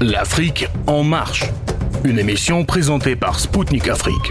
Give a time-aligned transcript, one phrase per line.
[0.00, 1.42] L'Afrique en marche.
[2.04, 4.30] Une émission présentée par Spoutnik Afrique.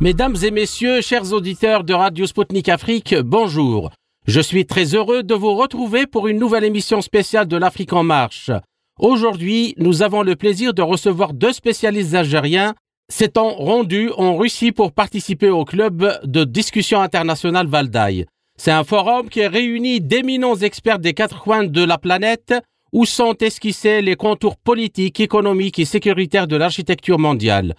[0.00, 3.92] Mesdames et messieurs, chers auditeurs de Radio Spoutnik Afrique, bonjour.
[4.26, 8.02] Je suis très heureux de vous retrouver pour une nouvelle émission spéciale de l'Afrique en
[8.02, 8.50] marche.
[8.98, 12.74] Aujourd'hui, nous avons le plaisir de recevoir deux spécialistes algériens
[13.08, 18.26] s'étant rendus en Russie pour participer au club de discussion internationale Valdaï.
[18.56, 22.54] C'est un forum qui réunit d'éminents experts des quatre coins de la planète
[22.92, 27.74] où sont esquissés les contours politiques, économiques et sécuritaires de l'architecture mondiale?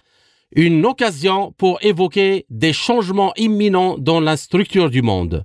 [0.52, 5.44] Une occasion pour évoquer des changements imminents dans la structure du monde.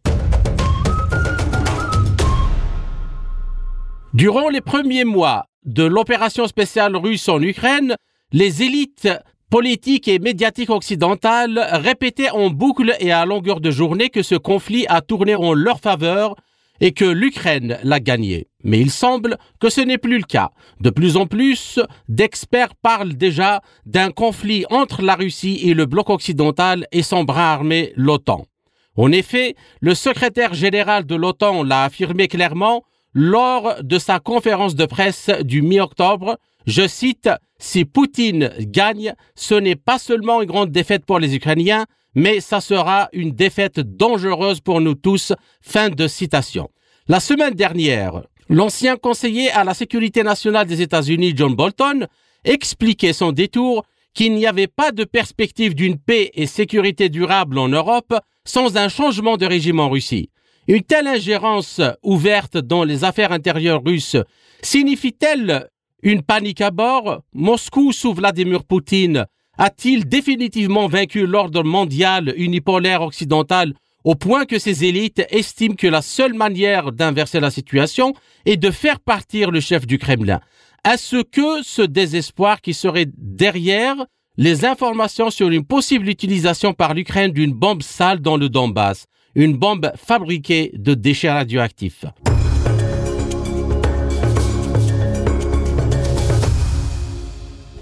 [4.14, 7.96] Durant les premiers mois de l'opération spéciale russe en Ukraine,
[8.32, 9.10] les élites
[9.50, 14.86] politiques et médiatiques occidentales répétaient en boucle et à longueur de journée que ce conflit
[14.88, 16.36] a tourné en leur faveur
[16.82, 18.48] et que l'Ukraine l'a gagné.
[18.64, 20.52] Mais il semble que ce n'est plus le cas.
[20.82, 21.80] De plus en plus
[22.10, 27.54] d'experts parlent déjà d'un conflit entre la Russie et le bloc occidental et son bras
[27.54, 28.46] armé, l'OTAN.
[28.98, 34.86] En effet, le secrétaire général de l'OTAN l'a affirmé clairement lors de sa conférence de
[34.86, 41.06] presse du mi-octobre je cite, Si Poutine gagne, ce n'est pas seulement une grande défaite
[41.06, 41.86] pour les Ukrainiens,
[42.16, 45.34] mais ça sera une défaite dangereuse pour nous tous.
[45.62, 46.70] Fin de citation.
[47.08, 52.08] La semaine dernière, l'ancien conseiller à la sécurité nationale des États-Unis, John Bolton,
[52.44, 57.68] expliquait son détour qu'il n'y avait pas de perspective d'une paix et sécurité durable en
[57.68, 60.30] Europe sans un changement de régime en Russie.
[60.68, 64.18] Une telle ingérence ouverte dans les affaires intérieures russes
[64.62, 65.70] signifie-t-elle
[66.02, 67.22] une panique à bord?
[67.34, 69.26] Moscou sous Vladimir Poutine
[69.58, 76.02] a-t-il définitivement vaincu l'ordre mondial unipolaire occidental au point que ses élites estiment que la
[76.02, 78.14] seule manière d'inverser la situation
[78.46, 80.42] est de faire partir le chef du Kremlin?
[80.88, 83.96] Est-ce que ce désespoir qui serait derrière
[84.38, 89.58] les informations sur une possible utilisation par l'Ukraine d'une bombe sale dans le Donbass, une
[89.58, 92.06] bombe fabriquée de déchets radioactifs?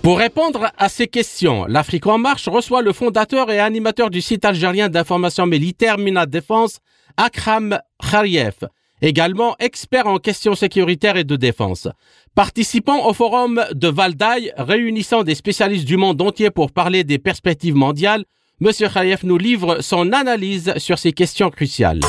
[0.03, 4.44] Pour répondre à ces questions, l'Afrique en marche reçoit le fondateur et animateur du site
[4.44, 6.80] algérien d'information militaire Mina Défense,
[7.16, 7.80] Akram
[8.12, 8.68] Khariev,
[9.02, 11.88] également expert en questions sécuritaires et de défense.
[12.36, 17.75] Participant au forum de Valdaï, réunissant des spécialistes du monde entier pour parler des perspectives
[17.75, 18.25] mondiales,
[18.59, 18.72] M.
[18.94, 22.02] Khariev nous livre son analyse sur ces questions cruciales.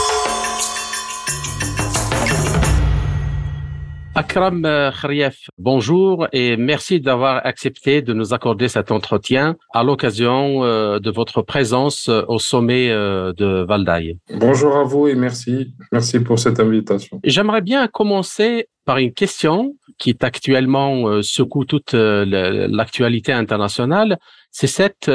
[4.17, 11.01] Akram Khariev, bonjour et merci d'avoir accepté de nous accorder cet entretien à l'occasion euh,
[11.01, 14.17] de votre présence euh, au sommet euh, de Valdaï.
[14.39, 15.75] Bonjour à vous et merci.
[15.91, 17.19] Merci pour cette invitation.
[17.25, 24.19] J'aimerais bien commencer par une question qui est actuellement secoue toute l'actualité internationale.
[24.51, 25.09] C'est cette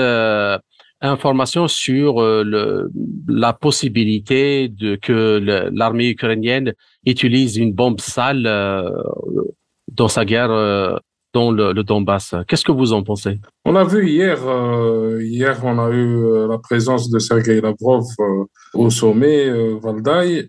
[1.02, 2.92] information sur le,
[3.28, 5.40] la possibilité de que
[5.72, 6.74] l'armée ukrainienne
[7.06, 8.90] utilise une bombe sale euh,
[9.92, 10.96] dans sa guerre euh,
[11.34, 12.34] dans le, Donbass.
[12.48, 13.40] Qu'est-ce que vous en pensez?
[13.66, 18.04] On a vu hier, euh, hier on a eu la présence de Sergei Lavrov
[18.74, 19.48] au sommet
[19.80, 20.48] Valdaï.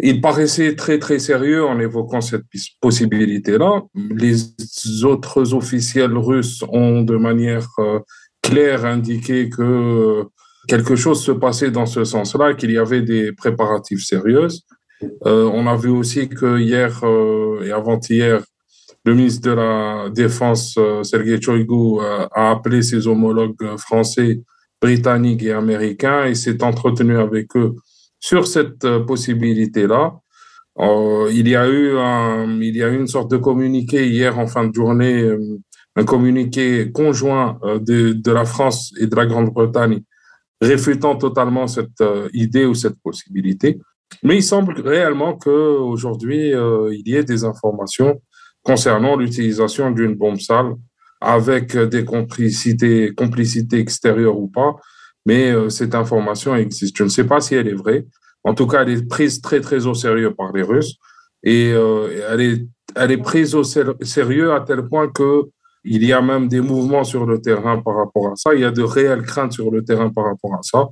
[0.00, 2.44] Il paraissait très très sérieux en évoquant cette
[2.80, 3.82] possibilité-là.
[3.94, 7.68] Les autres officiels russes ont de manière
[8.46, 10.24] claire indiqué que
[10.68, 14.48] quelque chose se passait dans ce sens-là, qu'il y avait des préparatifs sérieux.
[15.26, 18.42] Euh, on a vu aussi que hier euh, et avant-hier,
[19.04, 24.40] le ministre de la Défense, euh, Sergei Shoigu, a appelé ses homologues français,
[24.80, 27.74] britanniques et américains et s'est entretenu avec eux
[28.18, 30.14] sur cette possibilité-là.
[30.78, 31.84] il eu
[32.68, 35.16] il y a eu une sorte de communiqué hier en fin de journée,
[35.96, 40.02] un communiqué conjoint de, de la France et de la Grande-Bretagne
[40.60, 42.02] réfutant totalement cette
[42.32, 43.78] idée ou cette possibilité.
[44.22, 48.20] Mais il semble réellement qu'aujourd'hui, euh, il y ait des informations
[48.62, 50.74] concernant l'utilisation d'une bombe sale
[51.20, 54.76] avec des complicités, complicités extérieures ou pas,
[55.24, 56.96] mais euh, cette information existe.
[56.96, 58.06] Je ne sais pas si elle est vraie.
[58.44, 60.96] En tout cas, elle est prise très, très au sérieux par les Russes
[61.42, 65.44] et euh, elle, est, elle est prise au sérieux à tel point que
[65.86, 68.54] il y a même des mouvements sur le terrain par rapport à ça.
[68.54, 70.88] Il y a de réelles craintes sur le terrain par rapport à ça.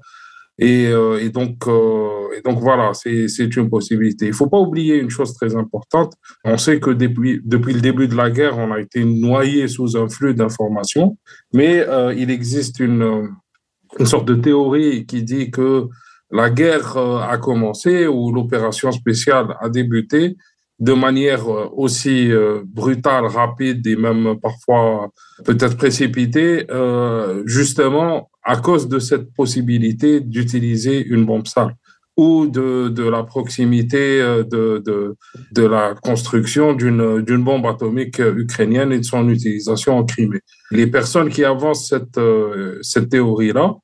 [0.58, 4.26] Et, euh, euh, donc voilà, c'est une possibilité.
[4.26, 6.14] Il ne faut pas oublier une chose très importante.
[6.44, 10.08] On sait que depuis, le début de la guerre, on a été noyé sous un
[10.08, 11.19] flux d'informations,
[11.52, 13.31] mais euh, il existe une
[14.05, 15.88] sorte de théorie qui dit que
[16.31, 20.37] la guerre a commencé ou l'opération spéciale a débuté
[20.79, 21.47] de manière
[21.79, 22.31] aussi
[22.65, 25.11] brutale, rapide et même parfois
[25.44, 26.67] peut-être précipitée,
[27.47, 31.75] justement à cause de cette possibilité d'utiliser une bombe sale
[32.17, 35.17] ou de, de la proximité euh, de, de,
[35.53, 40.41] de la construction d'une bombe atomique ukrainienne et de son utilisation en Crimée.
[40.71, 43.75] Les personnes qui avancent cette, euh, cette théorie-là,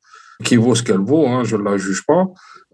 [0.45, 2.27] qui vaut ce qu'elle vaut, hein, je ne la juge pas,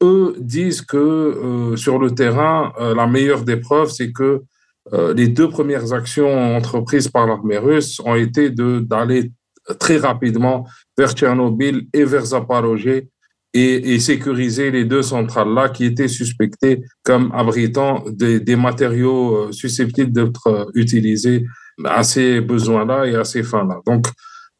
[0.02, 4.42] eux disent que euh, sur le terrain, la meilleure des preuves, c'est que
[5.16, 9.32] les deux premières actions entreprises par l'armée russe ont été d'aller
[9.80, 10.64] très rapidement
[10.96, 13.08] vers Tchernobyl et vers Zaporozhye
[13.54, 20.46] et, sécuriser les deux centrales-là qui étaient suspectées comme abritant des, matériaux euh, susceptibles d'être
[20.48, 21.46] euh, utilisés
[21.84, 23.80] à ces besoins-là et à ces fins-là.
[23.86, 24.06] Donc,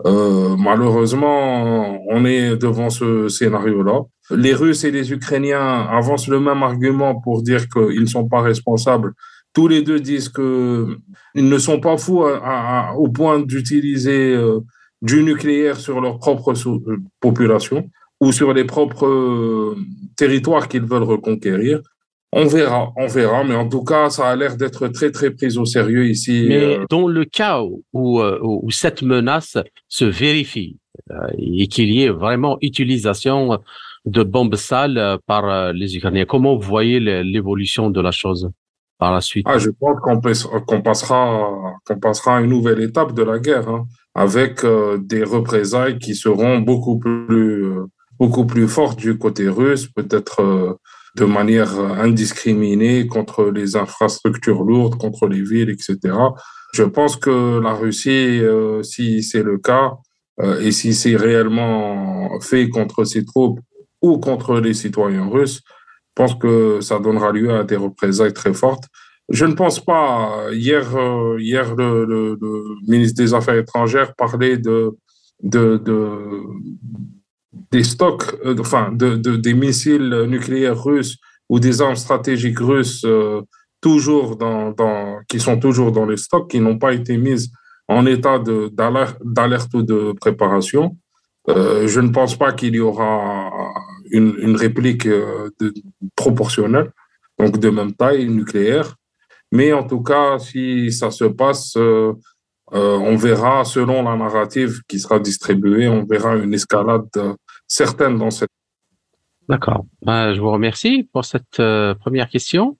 [0.04, 4.02] euh, malheureusement, on est devant ce scénario-là.
[4.31, 8.43] Les Russes et les Ukrainiens avancent le même argument pour dire qu'ils ne sont pas
[8.43, 9.12] responsables.
[9.54, 10.98] Tous les deux disent qu'ils
[11.34, 12.25] ne sont pas fous
[12.96, 14.38] au point d'utiliser
[15.00, 16.52] du nucléaire sur leur propre
[17.20, 17.88] population
[18.20, 19.76] ou sur les propres euh,
[20.16, 21.81] territoires qu'ils veulent reconquérir.
[22.32, 25.56] On verra, on verra, mais en tout cas, ça a l'air d'être très, très pris
[25.56, 26.46] au sérieux ici.
[26.49, 26.84] Mais euh.
[26.90, 27.62] dans le cas
[27.93, 29.56] où, euh, où, cette menace
[29.88, 30.78] se vérifie
[31.38, 33.58] et qu'il y ait vraiment utilisation
[34.06, 38.50] de bombes sales par les Ukrainiens, comment vous voyez l'évolution de la chose
[38.99, 39.46] par la suite?
[39.49, 40.61] Ah, Je pense qu'on passera,
[41.87, 43.84] qu'on passera à une nouvelle étape de la guerre, hein,
[44.14, 44.62] avec
[45.00, 47.72] des représailles qui seront beaucoup plus
[48.19, 50.75] beaucoup plus forte du côté russe, peut-être euh,
[51.17, 56.15] de manière indiscriminée contre les infrastructures lourdes, contre les villes, etc.
[56.75, 59.95] Je pense que la Russie, euh, si c'est le cas,
[60.43, 63.61] euh, et si c'est réellement fait contre ses troupes
[64.03, 68.53] ou contre les citoyens russes, je pense que ça donnera lieu à des représailles très
[68.53, 68.85] fortes.
[69.31, 70.47] Je ne pense pas.
[70.53, 70.85] Hier,
[71.39, 72.39] hier le, le,
[72.87, 74.93] ministre des Affaires étrangères parlait de,
[75.43, 76.03] de, de
[77.52, 81.16] des stocks, euh, enfin, de, des missiles nucléaires russes
[81.48, 83.43] ou des armes stratégiques russes euh,
[83.81, 84.75] toujours dans,
[85.28, 87.50] qui sont toujours dans les stocks, qui n'ont pas été mises
[87.88, 90.96] en état d'alerte ou de préparation.
[91.48, 93.50] Euh, je ne pense pas qu'il y aura
[94.10, 95.08] une, réplique
[96.16, 96.90] proportionnelle,
[97.38, 98.96] donc de même taille nucléaire.
[99.52, 101.76] Mais en tout cas, si ça se passe,
[102.73, 107.09] on verra, selon la narrative qui sera distribuée, on verra une escalade
[107.67, 108.51] certaines dans cette.
[109.49, 109.85] D'accord.
[110.03, 112.77] Ben, je vous remercie pour cette euh, première question.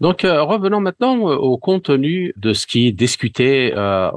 [0.00, 4.10] Donc, euh, revenons maintenant au contenu de ce qui est discuté euh,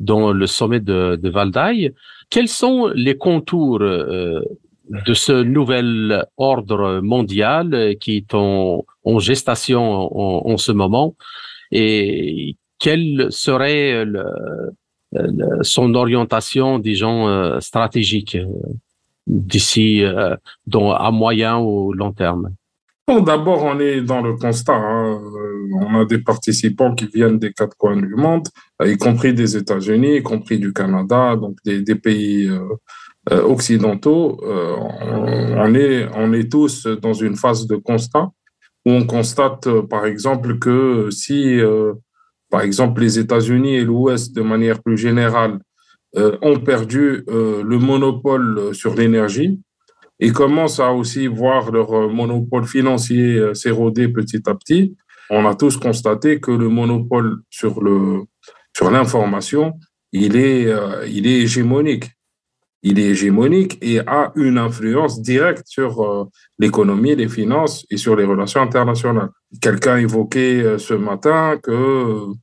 [0.00, 1.94] dans le sommet de, de.
[2.30, 10.50] Quels sont les contours de ce nouvel ordre mondial qui est en, en gestation en,
[10.50, 11.14] en, ce moment
[11.70, 14.24] et quelle serait le,
[15.62, 18.36] son orientation, disons, stratégique
[19.26, 20.36] d'ici euh,
[20.74, 22.54] à moyen ou long terme?
[23.06, 24.76] D'abord, on est dans le constat.
[24.76, 25.20] Hein.
[25.80, 28.48] On a des participants qui viennent des quatre coins du monde,
[28.82, 32.60] y compris des États-Unis, y compris du Canada, donc des, pays euh,
[33.30, 34.40] euh occidentaux.
[34.44, 34.76] Euh,
[35.56, 38.30] on, est, tous dans une phase de constat
[38.86, 41.60] où on constate, euh, par exemple, que si,
[42.54, 45.58] par exemple, les États-Unis et l'Ouest, de manière plus générale,
[46.16, 49.58] euh, ont perdu euh, le monopole sur l'énergie
[50.20, 54.96] et commencent à aussi voir leur euh, monopole financier s'éroder petit à petit.
[55.30, 58.22] On a tous constaté que le monopole sur le
[58.76, 59.72] sur l'information,
[60.12, 60.72] il est
[61.08, 62.06] il est hégémonique.
[62.84, 66.28] Il est hégémonique et a une influence directe sur
[66.60, 69.30] l'économie, les finances et sur les relations internationales.
[69.60, 72.34] Quelqu'un évoquait ce matin que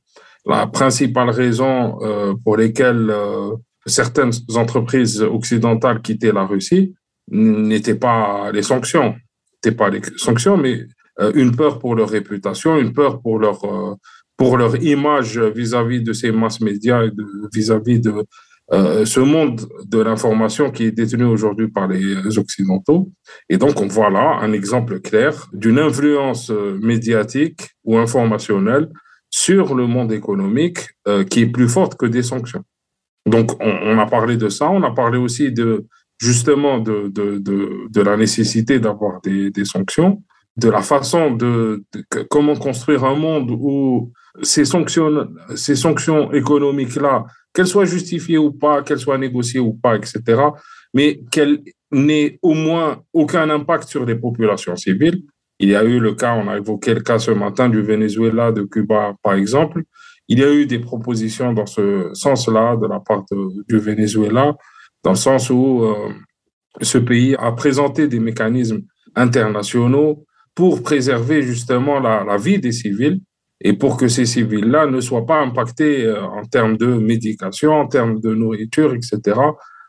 [0.46, 3.50] la principale raison euh, pour lesquelles euh,
[3.86, 6.94] certaines entreprises occidentales quittaient la Russie
[7.30, 9.14] n'étaient pas les sanctions,
[9.54, 10.80] n'étaient pas les sanctions, mais
[11.20, 13.60] euh, une peur pour leur réputation, une peur pour leur
[14.36, 17.10] pour leur image vis-à-vis de ces masses médias et
[17.54, 18.24] vis-à-vis de,
[19.04, 23.12] ce monde de l'information qui est détenu aujourd'hui par les Occidentaux.
[23.48, 28.88] Et donc, on voit là un exemple clair d'une influence médiatique ou informationnelle
[29.32, 32.62] sur le monde économique euh, qui est plus forte que des sanctions.
[33.26, 35.86] Donc, on, a parlé de ça, on a parlé aussi de
[36.20, 40.22] justement de, de, de, de la nécessité d'avoir des, des, sanctions,
[40.56, 41.84] de la façon de,
[42.30, 44.12] comment construire un monde où
[44.42, 47.24] ces sanctions, ces sanctions économiques-là,
[47.54, 50.20] qu'elles soient justifiées ou pas, qu'elles soient négociées ou pas, etc.,
[50.94, 55.22] mais qu'elles n'aient au moins aucun impact sur les populations civiles
[55.62, 58.50] Il y a eu le cas, on a évoqué le cas ce matin du Venezuela,
[58.50, 59.84] de Cuba, par exemple.
[60.26, 63.24] Il y a eu des propositions dans ce sens-là de la part
[63.68, 64.56] du Venezuela,
[65.04, 66.12] dans le sens où euh,
[66.80, 68.80] ce pays a présenté des mécanismes
[69.14, 70.24] internationaux
[70.56, 73.20] pour préserver justement la, vie des civils
[73.60, 77.86] et pour que ces civils-là ne soient pas impactés euh, en termes de médication, en
[77.86, 79.38] termes de nourriture, etc.,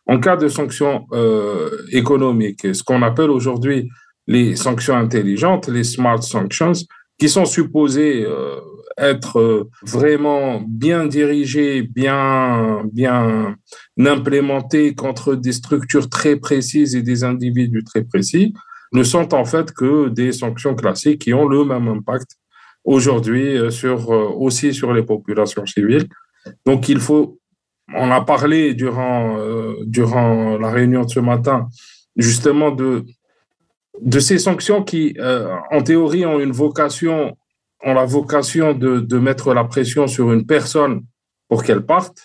[0.06, 2.76] en cas de sanctions euh, économiques.
[2.76, 3.90] Ce qu'on appelle aujourd'hui
[4.28, 6.74] les sanctions intelligentes, les smart sanctions,
[7.18, 8.60] qui sont supposées euh,
[8.98, 13.56] être euh, vraiment bien dirigées, bien, bien
[14.00, 18.54] implémentées contre des structures très précises et des individus très précis,
[18.94, 22.32] ne sont en fait que des sanctions classiques qui ont le même impact
[22.84, 26.08] aujourd'hui euh, sur, aussi sur les populations civiles.
[26.66, 27.40] Donc il faut,
[27.96, 29.38] on a parlé durant,
[29.86, 31.70] durant la réunion de ce matin,
[32.18, 33.06] justement de
[34.02, 37.36] de ces sanctions qui, euh, en théorie, ont une vocation,
[37.84, 41.02] ont la vocation de, de mettre la pression sur une personne
[41.48, 42.18] pour qu'elle parte,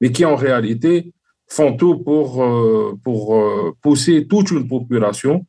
[0.00, 1.12] mais qui en réalité
[1.48, 5.46] font tout pour, euh, pour euh, pousser toute une population,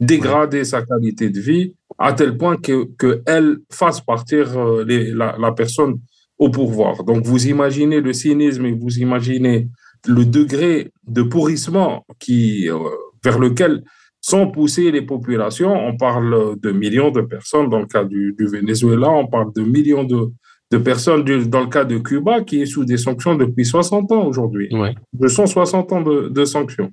[0.00, 3.22] dégrader sa qualité de vie, à tel point qu'elle que
[3.70, 5.98] fasse partir les, la, la, personne
[6.38, 7.04] au pouvoir.
[7.04, 9.70] Donc vous imaginez le cynisme et vous imaginez
[10.06, 12.68] le degré de pourrissement qui,
[13.24, 13.82] vers lequel
[14.28, 15.72] sans pousser les populations.
[15.72, 20.02] On parle de millions de personnes dans le cas du, Venezuela, on parle de millions
[20.02, 20.32] de,
[20.72, 24.26] de personnes dans le cas de Cuba qui est sous des sanctions depuis 60 ans
[24.26, 24.68] aujourd'hui.
[24.72, 24.96] Ouais.
[25.12, 26.90] 260 ans de, de sanctions.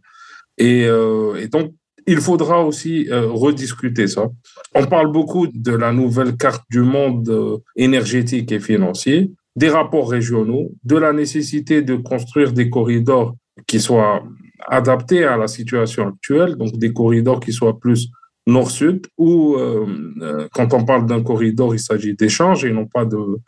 [0.59, 1.73] Et, euh, et, donc,
[2.05, 4.29] il faudra aussi euh, rediscuter ça.
[4.75, 10.07] On parle beaucoup de la nouvelle carte du monde euh, énergétique et financier, des rapports
[10.07, 13.33] régionaux, de la nécessité de construire des corridors
[13.65, 14.21] qui soient
[14.67, 18.09] adapté à la situation actuelle, donc des corridors qui soient plus
[18.47, 19.85] nord-sud, ou euh,
[20.21, 23.39] euh, quand on parle d'un corridor, il s'agit d'échange et non pas de,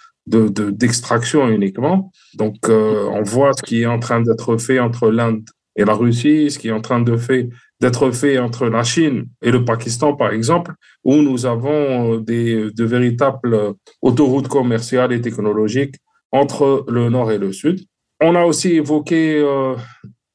[0.71, 2.11] d'extraction de, uniquement.
[2.35, 5.43] Donc, euh, on voit ce qui est en train d'être fait entre l'Inde
[5.75, 7.49] et la Russie, ce qui est en train de fait,
[7.81, 12.85] d'être fait entre la Chine et le Pakistan, par exemple, où nous avons des, de
[12.85, 15.95] véritables autoroutes commerciales et technologiques
[16.31, 17.81] entre le nord et le sud.
[18.21, 19.43] On a aussi évoqué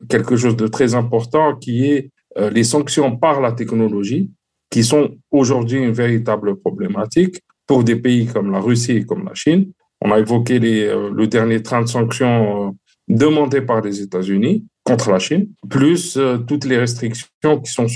[0.08, 4.30] quelque chose de très important qui est euh, les sanctions par la technologie,
[4.70, 9.34] qui sont aujourd'hui une véritable problématique pour des pays comme la Russie et comme la
[9.34, 9.72] Chine.
[10.00, 12.70] On a évoqué euh, le dernier train de sanctions euh,
[13.08, 17.86] demandé par les États-Unis contre la Chine, plus toutes les restrictions qui sont,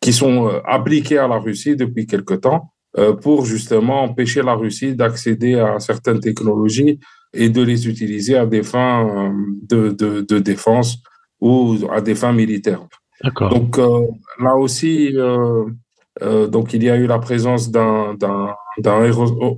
[0.00, 2.70] qui sont appliquées à la Russie depuis quelque temps
[3.20, 7.00] pour justement empêcher la Russie d'accéder à certaines technologies
[7.34, 9.34] et de les utiliser à des fins
[9.68, 11.02] de, de défense
[11.40, 12.86] ou à des fins militaires.
[13.40, 14.06] Donc euh,
[14.40, 15.64] là aussi, euh,
[16.22, 18.16] euh, donc il y a eu la présence d'un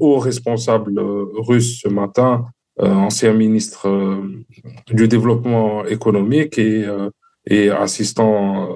[0.01, 1.01] haut responsable
[1.37, 2.47] russe ce matin,
[2.79, 4.21] ancien ministre
[4.87, 6.85] du développement économique et,
[7.47, 8.69] et assistant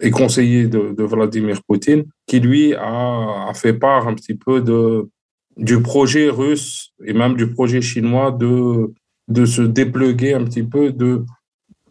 [0.00, 4.60] et conseiller de, de, Vladimir Poutine, qui lui a, a, fait part un petit peu
[4.60, 5.08] de,
[5.56, 8.92] du projet russe et même du projet chinois de,
[9.28, 11.24] de se dépluguer un petit peu de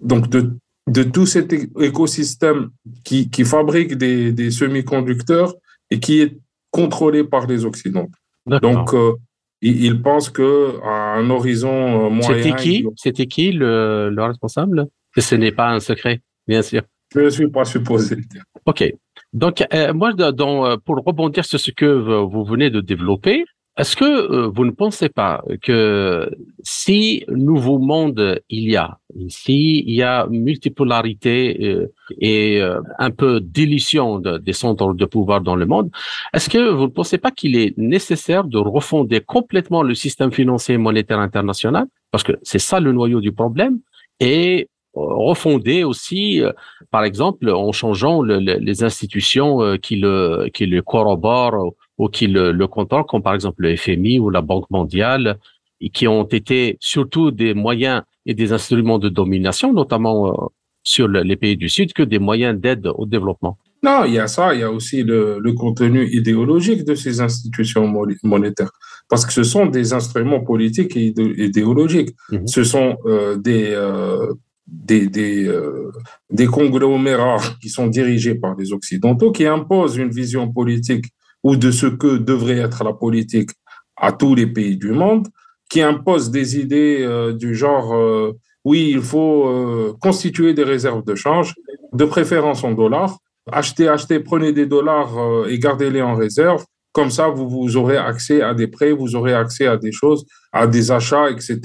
[0.04, 0.58] donc de
[0.88, 2.70] de tout cet écosystème
[3.04, 5.56] qui, qui fabrique des, des semi-conducteurs
[5.90, 6.38] et qui est
[6.72, 8.12] contrôlé par les Occidentaux.
[8.46, 9.14] Donc, euh,
[9.62, 12.44] il, pense que à un horizon euh, moyen.
[12.44, 12.86] C'était qui?
[12.98, 14.88] C'était qui le, le responsable?
[15.18, 16.82] Ce n'est pas un secret, bien sûr.
[17.16, 18.44] Je ne suis pas supposé le dire.
[18.66, 18.84] OK.
[19.32, 24.06] Donc, euh, moi, dans, pour rebondir sur ce que vous venez de développer, est-ce que
[24.06, 26.30] euh, vous ne pensez pas que
[26.62, 29.00] si nouveau monde il y a,
[29.30, 35.42] s'il y a multipolarité euh, et euh, un peu dilution de, des centres de pouvoir
[35.42, 35.90] dans le monde,
[36.36, 40.76] est-ce que vous ne pensez pas qu'il est nécessaire de refonder complètement le système financier
[40.76, 41.88] et monétaire international?
[42.12, 43.80] Parce que c'est ça le noyau du problème.
[44.20, 46.44] Et refonder aussi,
[46.92, 52.52] par exemple, en changeant le, les institutions qui le, qui le corroborent ou qui le,
[52.52, 55.38] le contrôlent, comme par exemple le FMI ou la Banque mondiale,
[55.82, 60.48] et qui ont été surtout des moyens et des instruments de domination, notamment euh,
[60.84, 63.58] sur les pays du Sud, que des moyens d'aide au développement.
[63.84, 67.20] Non, il y a ça, il y a aussi le, le contenu idéologique de ces
[67.20, 67.86] institutions
[68.24, 68.72] monétaires,
[69.10, 72.16] parce que ce sont des instruments politiques et idéologiques.
[72.32, 72.48] Mm-hmm.
[72.48, 74.34] Ce sont euh, des, euh,
[74.68, 75.92] des, des, euh,
[76.30, 81.06] des conglomérats qui sont dirigés par les Occidentaux, qui imposent une vision politique
[81.44, 83.52] ou de ce que devrait être la politique
[83.98, 85.28] à tous les pays du monde,
[85.70, 88.34] qui impose des idées euh, du genre euh,
[88.64, 91.54] oui, il faut euh, constituer des réserves de change,
[91.92, 93.18] de préférence en dollars,
[93.52, 95.12] acheter, acheter, prenez des dollars
[95.50, 99.34] et gardez-les en réserve, Comme ça, vous, vous aurez accès à des prêts, vous aurez
[99.34, 101.58] accès à des choses, à des achats, etc.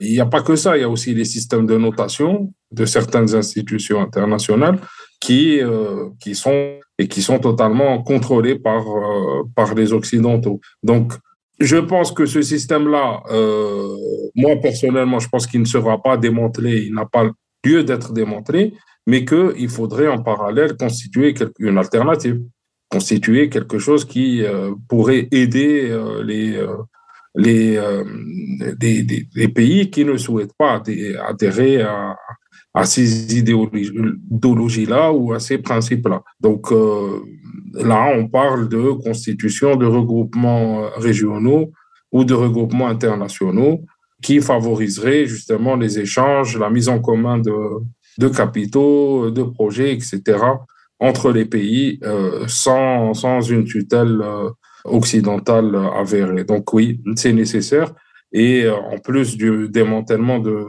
[0.00, 2.84] Il n'y a pas que ça, il y a aussi les systèmes de notation de
[2.84, 4.78] certaines institutions internationales
[5.20, 10.60] qui, euh, qui sont et qui sont totalement contrôlés par, euh, par les Occidentaux.
[10.82, 11.12] Donc,
[11.58, 13.96] je pense que ce système-là, euh,
[14.34, 17.30] moi personnellement, je pense qu'il ne sera pas démantelé, il n'a pas
[17.64, 18.74] lieu d'être démantelé,
[19.06, 22.42] mais qu'il faudrait en parallèle constituer une alternative,
[22.90, 24.44] constituer quelque chose qui
[24.88, 26.76] pourrait aider euh,
[27.36, 28.04] les, euh,
[28.80, 30.82] les, les, pays qui ne souhaitent pas
[31.28, 32.16] adhérer à,
[32.76, 36.22] à ces idéologies-là ou à ces principes-là.
[36.40, 36.70] Donc
[37.72, 41.72] là, on parle de constitution de regroupements régionaux
[42.12, 43.80] ou de regroupements internationaux
[44.22, 47.52] qui favoriseraient justement les échanges, la mise en commun de,
[48.18, 50.38] de capitaux, de projets, etc.,
[50.98, 54.50] entre les pays euh, sans, sans une tutelle euh,
[54.84, 56.44] occidentale avérée.
[56.44, 57.92] Donc oui, c'est nécessaire.
[58.36, 60.66] Et euh, en plus du démantèlement de,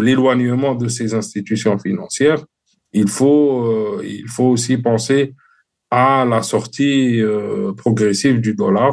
[0.00, 2.42] l'éloignement de ces institutions financières,
[2.92, 5.34] il faut, il faut aussi penser
[5.90, 7.20] à la sortie
[7.76, 8.92] progressive du dollar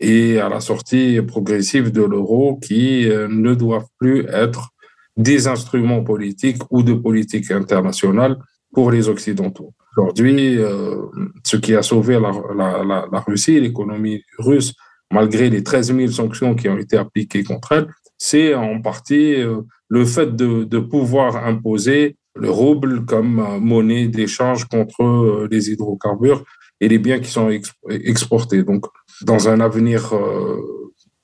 [0.00, 4.70] et à la sortie progressive de l'euro qui ne doivent plus être
[5.16, 8.38] des instruments politiques ou de politique internationale
[8.72, 9.74] pour les Occidentaux.
[9.96, 10.96] Aujourd'hui, euh,
[11.44, 14.72] ce qui a sauvé la, Russie, l'économie russe,
[15.12, 17.86] malgré les 13 000 sanctions qui ont été appliquées contre elle,
[18.16, 24.66] c'est en partie euh, le fait de, pouvoir imposer le rouble comme euh, monnaie d'échange
[24.66, 26.44] contre les hydrocarbures
[26.80, 27.50] et les biens qui sont
[27.90, 28.62] exportés.
[28.62, 28.86] Donc,
[29.22, 30.12] dans un avenir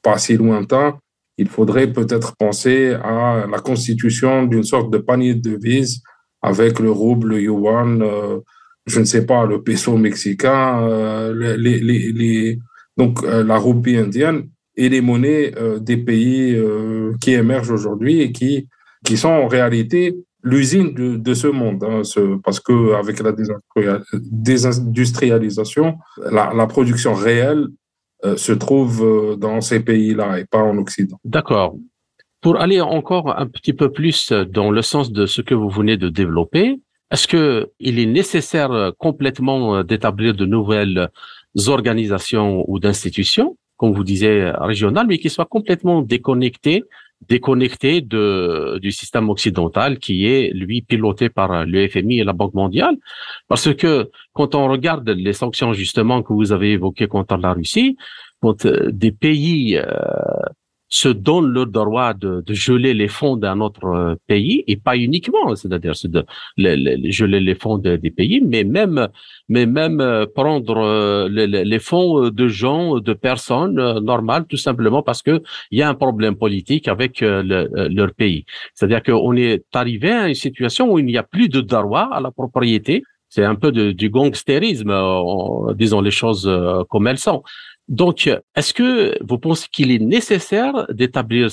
[0.02, 0.98] pas si lointain,
[1.38, 6.02] il faudrait peut-être penser à la constitution d'une sorte de panier de devises
[6.42, 8.40] avec le rouble, le yuan, euh,
[8.86, 12.58] je ne sais pas, le peso mexicain, euh, les, les, les,
[12.96, 16.60] donc euh, la roupie indienne et les monnaies des pays
[17.20, 18.68] qui émergent aujourd'hui et qui,
[19.14, 23.32] sont en réalité l'usine de, ce monde, hein, ce, parce que avec la
[24.12, 27.68] désindustrialisation, la, production réelle
[28.24, 31.20] euh, se trouve euh, dans ces pays-là et pas en Occident.
[31.24, 31.76] D'accord.
[32.40, 35.96] Pour aller encore un petit peu plus dans le sens de ce que vous venez
[35.96, 36.80] de développer,
[37.12, 41.10] est-ce que il est nécessaire complètement d'établir de nouvelles
[41.68, 46.84] organisations ou d'institutions, comme vous disiez, régionales, mais qui soient complètement déconnectées
[47.28, 52.54] déconnecté de, du système occidental qui est, lui, piloté par le FMI et la Banque
[52.54, 52.96] mondiale.
[53.48, 57.96] Parce que quand on regarde les sanctions, justement, que vous avez évoquées contre la Russie,
[58.40, 59.84] quand euh, des pays euh,
[60.94, 64.96] se donnent le droit de, de geler les fonds d'un autre euh, pays et pas
[64.96, 66.24] uniquement, c'est-à-dire de
[66.56, 69.08] geler les fonds des pays, mais même
[69.48, 75.20] mais même euh, prendre euh, les, fonds de gens, de personnes normales, tout simplement parce
[75.20, 78.44] que il y a un problème politique avec leur pays.
[78.74, 82.20] C'est-à-dire qu'on est arrivé à une situation où il n'y a plus de droit à
[82.20, 83.02] la propriété.
[83.28, 84.92] C'est un peu du gangstérisme,
[85.74, 86.48] disons les choses
[86.88, 87.42] comme elles sont.
[87.88, 91.48] Donc, est-ce que vous pensez qu'il est nécessaire d'établir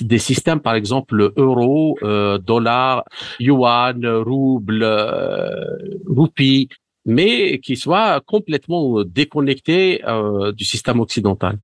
[0.00, 3.04] des systèmes, par exemple, euro, euh, dollar,
[3.38, 5.76] yuan, rouble, euh,
[7.04, 11.58] mais qui soient complètement déconnectés euh, du système occidental?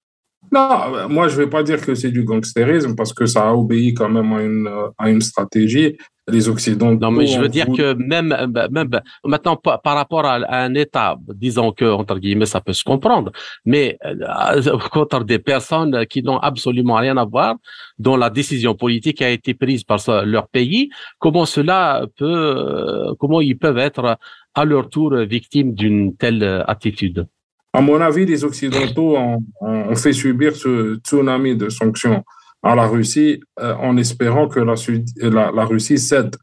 [0.53, 3.95] Non, moi je vais pas dire que c'est du gangstérisme parce que ça a obéi
[3.95, 5.97] quand même à une, à une stratégie
[6.31, 7.01] les Occidentaux.
[7.01, 8.35] Non, mais je veux dire que même,
[8.71, 8.91] même
[9.25, 13.33] maintenant par, rapport à, un État, disons que entre guillemets ça peut se comprendre,
[13.65, 17.57] mais euh, contre des personnes qui n'ont absolument rien à voir,
[17.99, 23.41] dont la décision politique a été prise par leur pays, comment cela peut, euh, comment
[23.41, 24.17] ils peuvent être
[24.55, 27.27] à leur tour victimes d'une telle attitude?
[27.73, 32.25] À mon avis, les Occidentaux ont, fait subir ce tsunami de sanctions
[32.63, 36.37] à la Russie euh, en espérant que la, Russie cède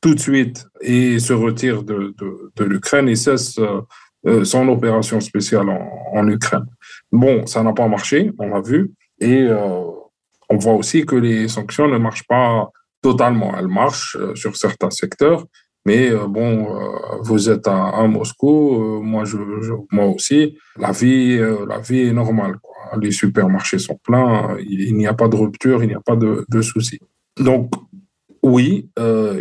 [0.00, 2.14] tout de suite et se retire de,
[2.60, 3.80] l'Ukraine et cesse euh,
[4.26, 6.66] euh, son opération spéciale en, Ukraine.
[7.10, 9.48] Bon, ça n'a pas marché, on l'a vu, et
[10.48, 12.68] on voit aussi que les sanctions ne marchent pas
[13.00, 13.56] totalement.
[13.56, 15.44] Elles marchent sur certains secteurs,
[15.88, 16.50] mais bon,
[17.28, 19.38] vous êtes à, Moscou, moi, je,
[19.90, 21.38] moi aussi, la vie,
[21.72, 22.56] la vie est normale.
[23.00, 26.44] Les supermarchés sont pleins, il, n'y a pas de rupture, il n'y a pas de,
[26.48, 26.98] de souci.
[27.38, 27.70] Donc,
[28.42, 29.40] oui, euh,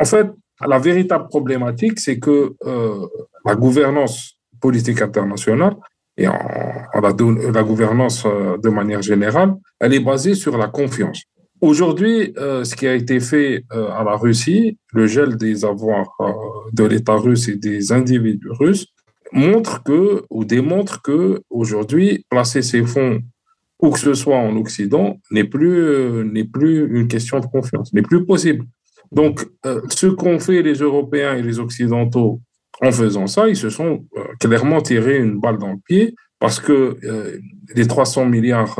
[0.00, 0.28] en fait,
[0.66, 3.06] la véritable problématique, c'est que euh,
[3.44, 5.74] la gouvernance politique internationale
[6.16, 6.38] et en,
[6.94, 7.12] la,
[7.52, 11.22] la, gouvernance euh, de manière générale, elle est basée sur la confiance.
[11.62, 16.12] Aujourd'hui, euh, ce qui a été fait euh, à la Russie, le gel des avoirs
[16.20, 16.32] euh,
[16.72, 18.88] de l'État russe et des individus russes,
[19.30, 23.20] montre que ou démontre que aujourd'hui placer ces fonds
[23.80, 28.02] où que ce soit en Occident n'est plus n'est plus une question de confiance, n'est
[28.02, 28.64] plus possible.
[29.10, 29.46] Donc,
[29.90, 32.40] ce qu'ont fait les Européens et les Occidentaux
[32.80, 34.04] en faisant ça, ils se sont
[34.38, 36.98] clairement tiré une balle dans le pied parce que
[37.74, 38.78] les 300 milliards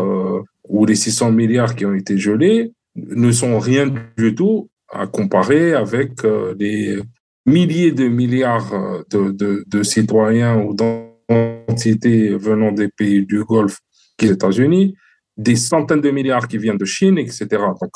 [0.72, 5.74] ou les 600 milliards qui ont été gelés ne sont rien du tout à comparer
[5.74, 6.98] avec euh, les
[7.44, 13.78] milliers de milliards euh, de, de, citoyens ou d'entités venant des pays du Golfe
[14.16, 14.94] qui États-Unis,
[15.36, 17.46] des centaines de milliards qui viennent de Chine, etc.
[17.80, 17.92] Donc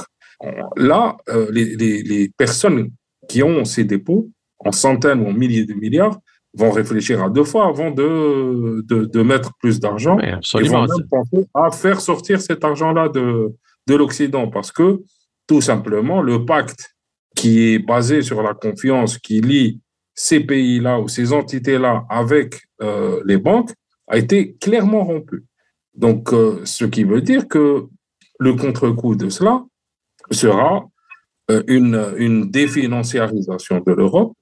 [0.77, 2.91] là, euh, les, les, personnes
[3.29, 6.19] qui ont ces dépôts, en centaines ou en milliers de milliards,
[6.57, 10.19] vont réfléchir à deux fois avant de, de, de mettre plus d'argent.
[10.19, 13.53] Ils vont même penser à faire sortir cet argent-là de,
[13.87, 15.01] de l'Occident parce que
[15.47, 16.95] tout simplement le pacte
[17.35, 19.81] qui est basé sur la confiance qui lie
[20.14, 23.73] ces pays-là ou ces entités-là avec euh, les banques
[24.09, 25.45] a été clairement rompu.
[25.95, 27.87] Donc, euh, ce qui veut dire que
[28.38, 29.64] le contre-coup de cela
[30.31, 30.87] sera
[31.51, 34.33] euh, une, une définanciarisation de l'Europe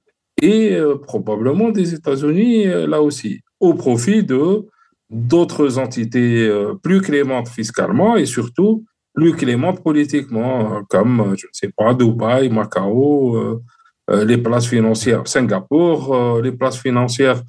[0.41, 4.67] et euh, probablement des États-Unis euh, là aussi, au profit de
[5.11, 11.71] d'autres entités euh, plus clémentes fiscalement et surtout plus clémentes politiquement, comme, je ne sais
[11.77, 13.63] pas, Dubaï, Macao,
[14.09, 17.41] les places financières, Singapour, les places financières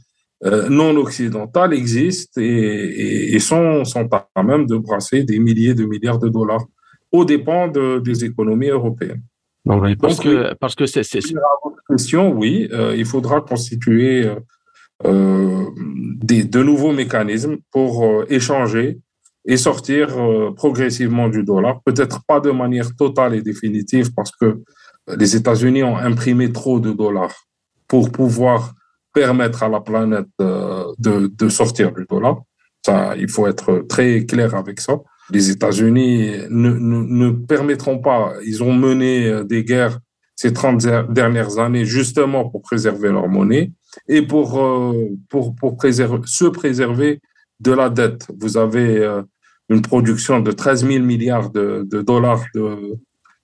[0.69, 6.29] non occidentales existent et, sont, sont à même de brasser des milliers de milliards de
[6.29, 6.63] dollars
[7.11, 9.23] aux dépens de, des économies européennes
[9.65, 11.01] parce, que, parce que c'est.
[11.89, 14.29] question, oui, euh, il faudra constituer
[15.05, 18.99] euh, des, de nouveaux mécanismes pour euh, échanger
[19.47, 20.07] et sortir
[20.55, 21.79] progressivement du dollar.
[21.85, 24.63] Peut-être pas de manière totale et définitive parce que
[25.15, 27.45] les États-Unis ont imprimé trop de dollars
[27.87, 28.73] pour pouvoir
[29.13, 32.41] permettre à la planète de, de sortir du dollar.
[32.83, 34.97] Ça, il faut être très clair avec ça
[35.31, 39.99] les États-Unis ne, ne, ne, permettront pas, ils ont mené euh, des guerres
[40.35, 43.71] ces 30 dernières années justement pour préserver leur monnaie
[44.07, 47.21] et pour, euh, pour, pour préserver, se préserver
[47.61, 48.27] de la dette.
[48.37, 49.21] Vous avez euh,
[49.69, 52.97] une production de 13 000 milliards de, de dollars de,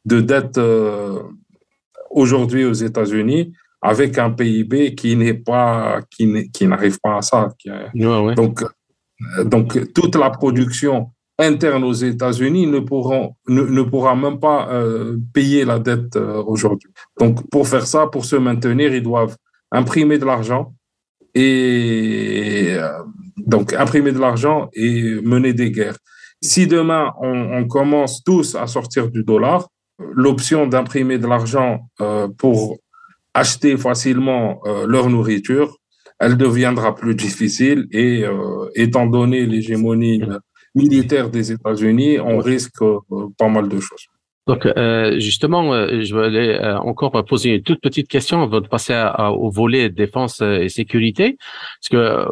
[0.06, 0.60] de dette
[2.12, 7.50] aujourd'hui aux États-Unis avec un PIB qui n'est pas qui n'arrive pas à ça.
[8.36, 8.64] Donc
[9.46, 15.18] donc toute la production interne aux États-Unis ne, pourront, ne, ne pourra même pas euh,
[15.34, 16.90] payer la dette euh, aujourd'hui.
[17.20, 19.36] Donc, pour faire ça, pour se maintenir, ils doivent
[19.72, 20.74] imprimer de l'argent
[21.34, 22.90] et euh,
[23.38, 25.98] donc imprimer de l'argent et mener des guerres.
[26.42, 29.68] Si demain on, on commence tous à sortir du dollar,
[30.00, 31.88] l'option d'imprimer de l'argent
[32.40, 32.78] pour
[33.36, 35.78] acheter facilement leur nourriture,
[36.20, 38.24] elle deviendra plus difficile et
[38.74, 40.24] étant donné l'hégémonie
[40.76, 43.00] militaire des États-Unis, on risque euh,
[43.38, 44.06] pas mal de choses.
[44.48, 49.00] Donc, euh, justement, euh, je voulais encore poser une toute petite question avant de passer
[49.20, 51.38] au volet défense et sécurité,
[51.80, 52.28] parce que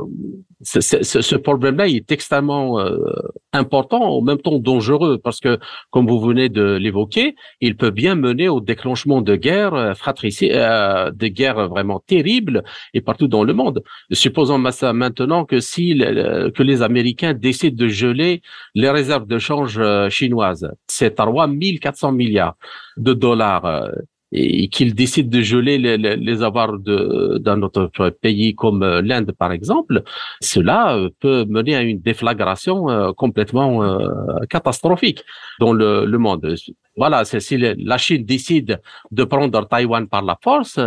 [0.61, 2.97] ce, ce problème-là est extrêmement euh,
[3.53, 5.57] important, en même temps dangereux, parce que,
[5.89, 10.51] comme vous venez de l'évoquer, il peut bien mener au déclenchement de guerres euh, fratricides,
[10.51, 13.83] euh, de guerres vraiment terribles, et partout dans le monde.
[14.11, 18.41] Supposons maintenant que si que les Américains décident de geler
[18.75, 22.55] les réserves de change chinoises, c'est à 1400 milliards
[22.97, 23.89] de dollars
[24.31, 30.03] et qu'il décide de geler les, avoirs d'un autre pays comme euh, l'Inde, par exemple,
[30.39, 33.99] cela euh, peut mener à une déflagration euh, complètement
[34.49, 35.23] catastrophique
[35.59, 36.55] dans le, monde.
[36.95, 38.79] Voilà, si la Chine décide
[39.11, 40.79] de prendre Taïwan par la force,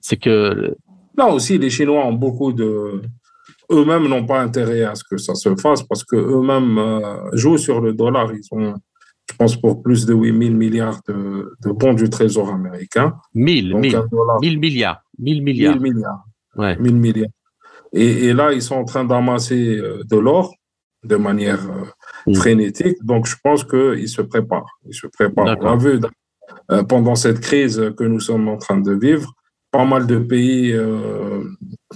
[0.00, 0.74] c'est que...
[1.16, 3.02] Là aussi, les Chinois ont beaucoup de...
[3.70, 6.80] Eux-mêmes n'ont pas intérêt à ce que ça se fasse parce que eux-mêmes
[7.32, 8.30] jouent sur le dollar.
[8.32, 8.74] Ils ont
[9.30, 13.14] je pense, pour plus de 8 000 milliards de, de bons du Trésor américain.
[13.34, 14.02] 1000, 1000,
[14.40, 15.02] 1000 milliards.
[15.18, 15.76] 1000 milliards.
[15.76, 16.24] 1000 milliards.
[16.56, 16.76] Ouais.
[16.78, 17.30] 1000 milliards.
[17.92, 20.54] Et, et, là, ils sont en train d'amasser euh, de l'or
[21.04, 22.34] de manière euh, mm.
[22.34, 22.96] frénétique.
[23.04, 24.78] Donc, je pense qu'ils se préparent.
[24.86, 25.56] Ils se préparent.
[25.60, 26.00] On a vu
[26.70, 29.32] euh, pendant cette crise que nous sommes en train de vivre,
[29.70, 30.76] pas mal de pays,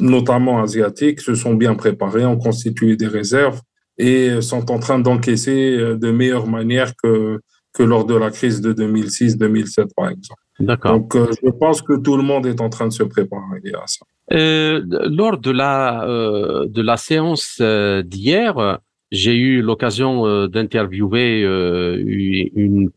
[0.01, 3.61] notamment asiatiques, se sont bien préparés, ont constitué des réserves
[3.99, 7.41] et sont en train d'encaisser euh, de meilleure manière que,
[7.73, 10.41] que lors de la crise de 2006-2007, par exemple.
[10.59, 10.93] D'accord.
[10.93, 13.87] Donc, euh, je pense que tout le monde est en train de se préparer à
[13.87, 14.07] ça.
[14.33, 18.81] Euh, lors de la, euh, de la séance euh, d'hier,
[19.13, 22.91] j'ai eu l'occasion d'interviewer une,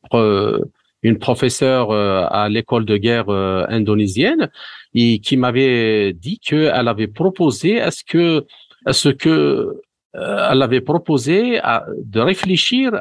[1.04, 4.50] une professeure à l'école de guerre indonésienne
[4.96, 8.44] et qui m'avait dit qu'elle avait proposé à ce que
[8.88, 9.82] à ce que
[10.14, 12.94] elle avait proposé à, de réfléchir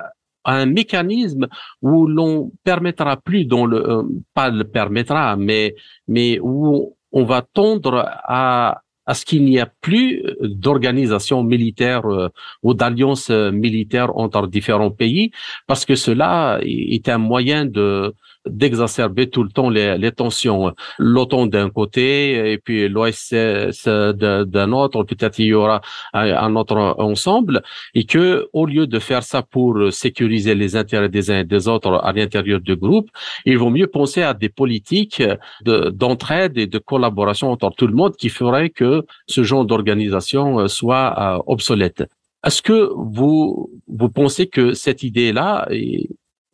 [0.45, 1.49] à un mécanisme
[1.83, 4.03] où l'on permettra plus, dans le
[4.35, 5.75] pas le permettra, mais
[6.07, 12.05] mais où on va tendre à à ce qu'il n'y a plus euh, d'organisation militaire
[12.05, 12.29] euh,
[12.63, 15.33] ou d'alliance euh, militaire entre différents pays,
[15.67, 18.15] parce que cela est un moyen de
[18.49, 20.73] d'exacerber tout le temps les, les tensions.
[20.99, 25.81] L'OTAN d'un côté et puis l'OSS d'un autre, peut-être il y aura
[26.13, 27.63] un autre ensemble,
[27.95, 31.69] et que au lieu de faire ça pour sécuriser les intérêts des uns et des
[31.69, 33.09] autres à l'intérieur du groupe,
[33.45, 35.23] il vaut mieux penser à des politiques
[35.65, 41.15] d'entraide et de collaboration entre tout le monde qui ferait que ce genre d'organisation soit
[41.19, 42.05] euh, obsolète.
[42.45, 45.67] Est-ce que vous vous pensez que cette idée-là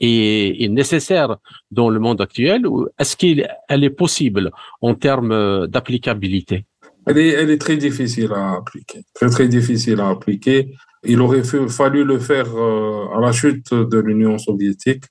[0.04, 1.36] est, nécessaire
[1.70, 6.66] dans le monde actuel ou est-ce qu'elle est possible en termes d'applicabilité?
[7.06, 10.74] Elle est, elle est très difficile à appliquer, très très difficile à appliquer.
[11.04, 15.04] Il aurait fallu le faire euh, à la chute de l'Union soviétique.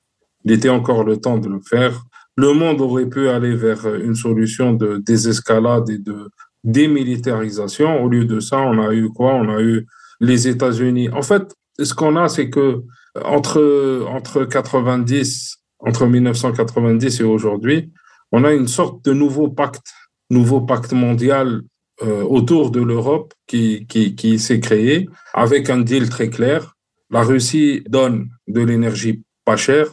[0.44, 2.04] Il était encore le temps de le faire.
[2.36, 6.30] Le monde aurait pu aller vers une solution de désescalade et de
[6.64, 8.04] démilitarisation.
[8.04, 9.36] Au lieu de ça, on a eu quoi?
[9.36, 9.86] On a eu
[10.20, 11.10] les États-Unis.
[11.10, 12.82] En fait, ce qu'on a, c'est que
[13.22, 17.92] entre, entre 90, entre 1990 et aujourd'hui,
[18.32, 19.94] on a une sorte de nouveau pacte,
[20.30, 21.62] nouveau pacte mondial
[22.02, 26.76] euh, autour de l'Europe qui, qui, qui s'est créé avec un deal très clair.
[27.12, 29.88] La Russie donne de l'énergie pas chère,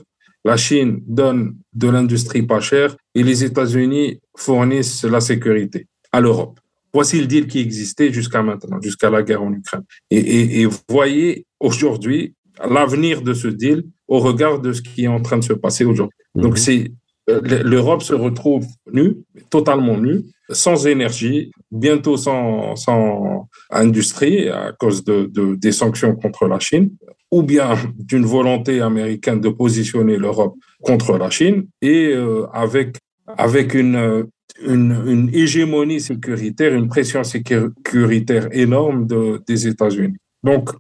[0.44, 6.58] la Chine donne de l'industrie pas chère et les États-Unis fournissent la sécurité à l'Europe.
[6.94, 9.84] Voici le deal qui existait jusqu'à maintenant, jusqu'à la guerre en Ukraine.
[10.10, 12.34] Et, et, et voyez aujourd'hui
[12.68, 15.84] l'avenir de ce deal au regard de ce qui est en train de se passer
[15.84, 16.16] aujourd'hui.
[16.34, 16.42] Mhm.
[16.42, 16.92] Donc, c'est
[17.28, 19.18] euh, l'Europe se retrouve nue,
[19.50, 26.46] totalement nue, sans énergie, bientôt sans, sans industrie à cause de, de, des sanctions contre
[26.46, 26.90] la Chine,
[27.30, 32.96] ou bien d'une volonté américaine de positionner l'Europe contre la Chine, et euh, avec,
[33.26, 34.26] avec une,
[34.66, 40.16] une, une, hégémonie sécuritaire, une pression sécuritaire énorme de, des États-Unis.
[40.42, 40.70] Donc,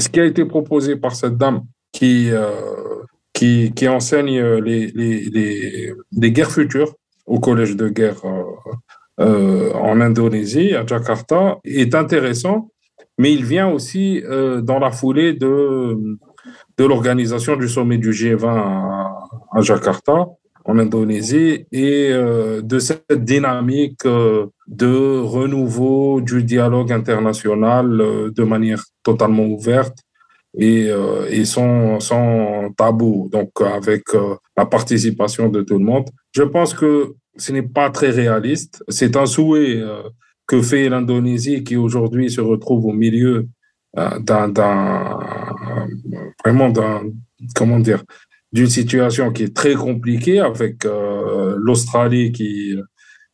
[0.00, 2.50] ce qui a été proposé par cette dame qui, euh,
[3.32, 6.94] qui, enseigne les, les, les, guerres futures
[7.26, 8.42] au collège de guerre euh,
[9.20, 12.70] euh, en Indonésie, à Jakarta, est intéressant,
[13.18, 14.22] mais il vient aussi
[14.62, 15.96] dans la foulée de,
[16.78, 20.26] de l'organisation du sommet du G20 à, à Jakarta,
[20.70, 22.12] en Indonésie et
[22.72, 24.04] de cette dynamique
[24.70, 29.98] de renouveau du dialogue international euh, de manière totalement ouverte
[30.56, 36.08] et, euh, et sans, sans tabou, donc avec euh, la participation de tout le monde.
[36.32, 38.84] Je pense que ce n'est pas très réaliste.
[38.88, 39.82] C'est un souhait
[40.46, 43.48] que fait l'Indonésie qui aujourd'hui se retrouve au milieu
[43.94, 44.52] d'un,
[46.44, 47.02] vraiment d'un,
[47.54, 48.02] comment dire,
[48.52, 50.84] d'une situation qui est très compliquée avec
[51.56, 52.76] l'Australie qui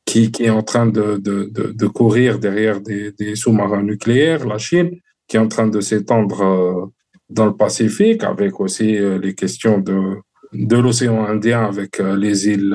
[0.04, 4.90] qui, est en train de, de, de, courir derrière des, sous-marins nucléaires, la Chine,
[5.26, 6.86] qui est en train de s'étendre euh,
[7.28, 9.98] dans le Pacifique, avec aussi euh, les questions de,
[10.52, 12.74] de l'océan Indien avec euh, les îles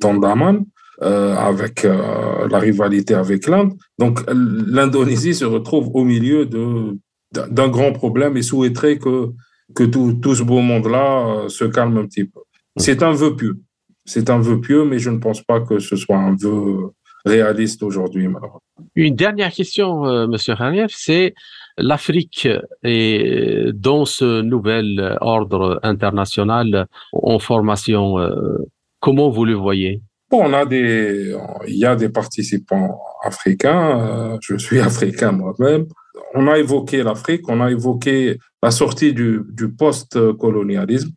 [0.00, 0.64] d'Andaman,
[1.02, 3.72] euh, avec euh, la rivalité avec l'Inde.
[3.98, 9.30] Donc l'Indonésie se retrouve au milieu d'un grand problème et souhaiterait que
[9.74, 12.40] que tout, tout ce beau monde-là se calme un petit peu.
[12.76, 13.58] C'est un vœu pieux.
[14.04, 16.92] C'est un vœu pieux, mais je ne pense pas que ce soit un vœu
[17.24, 18.60] réaliste aujourd'hui, malheureusement.
[18.94, 21.34] Une dernière question, euh, Monsieur Ranier, c'est
[21.76, 22.48] l'Afrique
[22.82, 28.18] est dans ce nouvel ordre international en formation.
[28.18, 28.58] Euh,
[29.00, 30.00] comment vous le voyez?
[30.30, 31.36] Bon, on a des,
[31.68, 34.00] il y a des participants africains.
[34.00, 35.86] Euh, je suis africain moi-même.
[36.34, 39.42] On a évoqué l'Afrique, on a évoqué la sortie du,
[39.78, 41.10] post-colonialisme,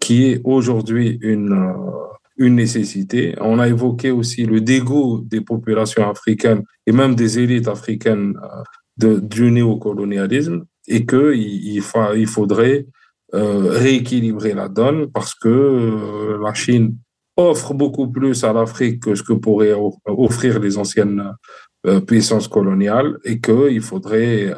[0.00, 1.74] qui est aujourd'hui une
[2.38, 3.34] une nécessité.
[3.40, 8.38] On a évoqué aussi le dégoût des populations africaines et même des élites africaines
[9.02, 11.82] euh, du néocolonialisme et qu'il il,
[12.16, 12.86] il faudrait
[13.34, 16.96] euh, rééquilibrer la donne parce que euh, la Chine
[17.36, 19.74] offre beaucoup plus à l'Afrique que ce que pourraient
[20.06, 21.22] offrir les anciennes
[21.86, 24.54] euh, puissances coloniales et qu'il faudrait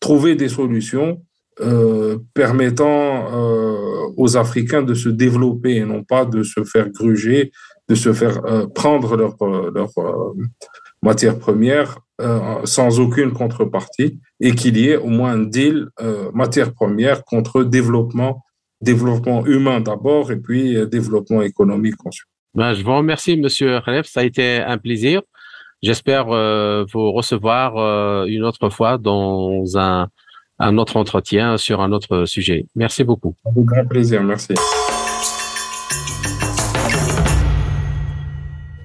[0.00, 1.22] trouver des solutions
[1.60, 7.52] euh, permettant euh, aux Africains de se développer et non pas de se faire gruger,
[7.90, 9.36] de se faire euh, prendre leur,
[9.70, 9.90] leur
[11.02, 11.98] matière première
[12.64, 15.88] sans aucune contrepartie et qu'il y ait au moins un deal
[16.32, 18.44] matière première contre développement
[18.80, 22.28] développement humain d'abord et puis développement économique ensuite.
[22.54, 24.06] Ben, je vous remercie, Monsieur Khalef.
[24.06, 25.22] Ça a été un plaisir.
[25.82, 30.08] J'espère vous recevoir une autre fois dans un,
[30.60, 32.66] un autre entretien sur un autre sujet.
[32.76, 33.34] Merci beaucoup.
[33.44, 34.54] Avec grand plaisir, merci.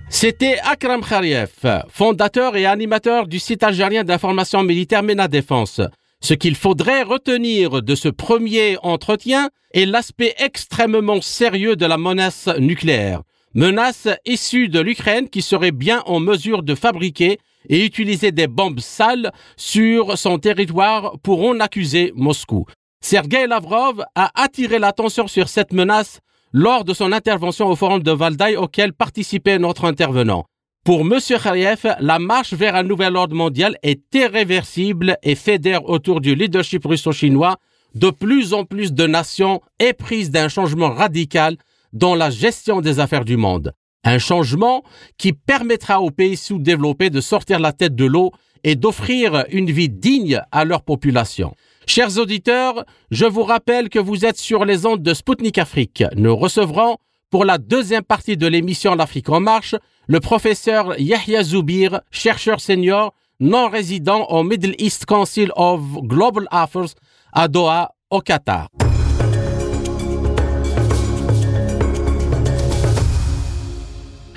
[0.09, 1.51] C'était Akram Khariev,
[1.89, 5.81] fondateur et animateur du site algérien d'information militaire MENA Défense.
[6.21, 12.49] Ce qu'il faudrait retenir de ce premier entretien est l'aspect extrêmement sérieux de la menace
[12.57, 13.21] nucléaire.
[13.53, 18.79] Menace issue de l'Ukraine qui serait bien en mesure de fabriquer et utiliser des bombes
[18.79, 22.65] sales sur son territoire pour en accuser Moscou.
[23.01, 26.19] Sergei Lavrov a attiré l'attention sur cette menace
[26.51, 30.45] lors de son intervention au forum de Valdaï auquel participait notre intervenant.
[30.83, 31.19] Pour M.
[31.41, 36.85] Khariev, la marche vers un nouvel ordre mondial est irréversible et fédère autour du leadership
[36.85, 37.57] russo-chinois
[37.95, 41.57] de plus en plus de nations éprises d'un changement radical
[41.93, 43.73] dans la gestion des affaires du monde.
[44.03, 44.83] Un changement
[45.17, 48.31] qui permettra aux pays sous-développés de sortir la tête de l'eau
[48.63, 51.53] et d'offrir une vie digne à leur population.
[51.87, 56.03] Chers auditeurs, je vous rappelle que vous êtes sur les ondes de Spoutnik Afrique.
[56.15, 56.97] Nous recevrons
[57.29, 59.75] pour la deuxième partie de l'émission L'Afrique en marche
[60.07, 66.95] le professeur Yahya Zoubir, chercheur senior non résident au Middle East Council of Global Affairs
[67.33, 68.69] à Doha, au Qatar.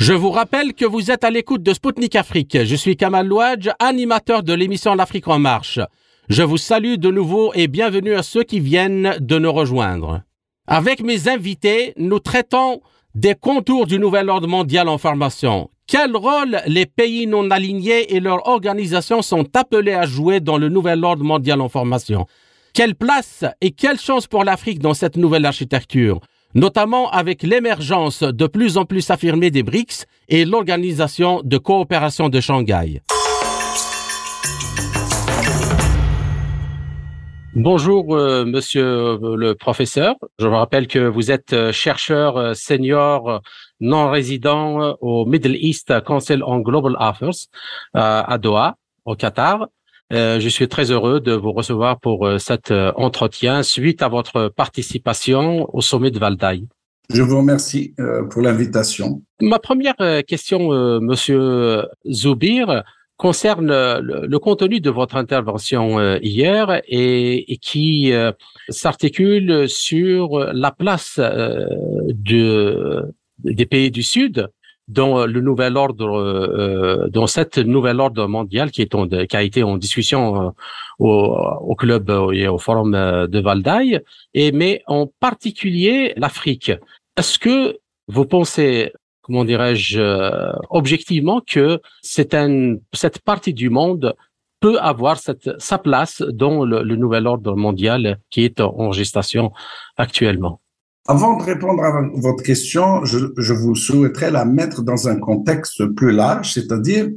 [0.01, 2.65] Je vous rappelle que vous êtes à l'écoute de Spoutnik Afrique.
[2.65, 5.79] Je suis Kamal Louadj, animateur de l'émission L'Afrique en marche.
[6.31, 10.23] Je vous salue de nouveau et bienvenue à ceux qui viennent de nous rejoindre.
[10.67, 12.81] Avec mes invités, nous traitons
[13.15, 15.69] des contours du nouvel ordre mondial en formation.
[15.87, 20.71] Quel rôle les pays non alignés et leurs organisations sont appelés à jouer dans le
[20.71, 22.25] nouvel ordre mondial en formation?
[22.73, 26.21] Quelle place et quelle chance pour l'Afrique dans cette nouvelle architecture?
[26.55, 32.41] Notamment avec l'émergence de plus en plus affirmée des BRICS et l'organisation de coopération de
[32.41, 33.03] Shanghai.
[37.57, 40.15] Bonjour, euh, monsieur euh, le professeur.
[40.39, 43.43] Je vous rappelle que vous êtes euh, chercheur senior
[43.81, 47.49] non résident au Middle East Council on Global Affairs
[47.95, 49.67] à Doha, au Qatar.
[50.11, 55.81] Je suis très heureux de vous recevoir pour cet entretien suite à votre participation au
[55.81, 56.67] sommet de Valdaï.
[57.13, 57.95] Je vous remercie
[58.31, 59.23] pour l'invitation.
[59.41, 59.97] Ma première
[60.27, 62.83] question, monsieur Zoubir,
[63.21, 63.71] concerne
[64.01, 68.33] le, contenu de votre intervention euh, hier et, qui euh,
[68.71, 71.67] s'articule sur la place euh,
[72.09, 73.05] de,
[73.45, 74.49] des pays du Sud
[74.91, 79.77] dans le nouvel ordre, dans cette nouvelle ordre mondial qui est qui a été en
[79.77, 80.53] discussion
[80.99, 81.37] au,
[81.71, 84.01] au, club et au forum de Valdaï,
[84.35, 86.73] et mais en particulier l'Afrique.
[87.17, 88.93] Est-ce que vous pensez
[89.31, 94.17] comment dirais-je, euh, objectivement que c'est un, cette partie du monde
[94.59, 99.53] peut avoir cette, sa place dans le, nouvel ordre mondial qui est en gestation
[99.97, 100.60] actuellement?
[101.09, 106.13] Avant de répondre à votre question, je, vous souhaiterais la mettre dans un contexte plus
[106.13, 107.09] large, c'est-à-dire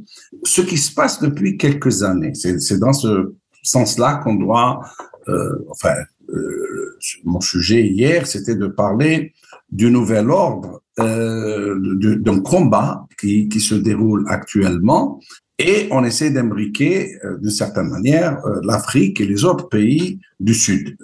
[0.43, 2.34] ce qui se passe depuis quelques années.
[2.34, 4.82] C'est dans ce sens-là qu'on doit,
[5.28, 5.96] euh, enfin,
[6.30, 9.34] euh, mon sujet hier, c'était de parler
[9.69, 11.76] du nouvel ordre, euh,
[12.19, 15.19] d'un combat qui, qui, se déroule actuellement,
[15.60, 20.98] et on essaie d'imbriquer, d'une certaine manière, l'Afrique et les autres pays du Sud.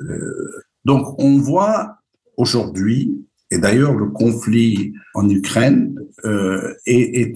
[0.85, 1.98] Donc, on voit
[2.39, 3.13] aujourd'hui,
[3.51, 5.99] et d'ailleurs le conflit en Ukraine
[6.85, 7.33] et,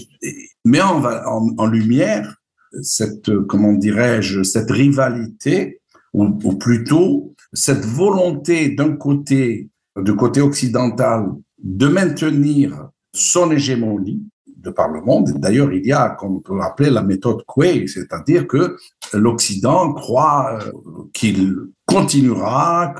[0.65, 2.37] met en, lumière
[2.81, 5.81] cette, comment dirais-je, cette rivalité,
[6.13, 9.69] ou, ou plutôt cette volonté d'un côté
[10.01, 11.27] du côté occidental
[11.61, 14.23] de maintenir son hégémonie
[14.63, 15.31] de par le monde.
[15.35, 18.77] D'ailleurs, il y a, comme on peut appeler, la méthode Coué, c'est-à-dire que
[19.13, 20.71] l'Occident croit euh,
[21.13, 22.93] qu'il continuera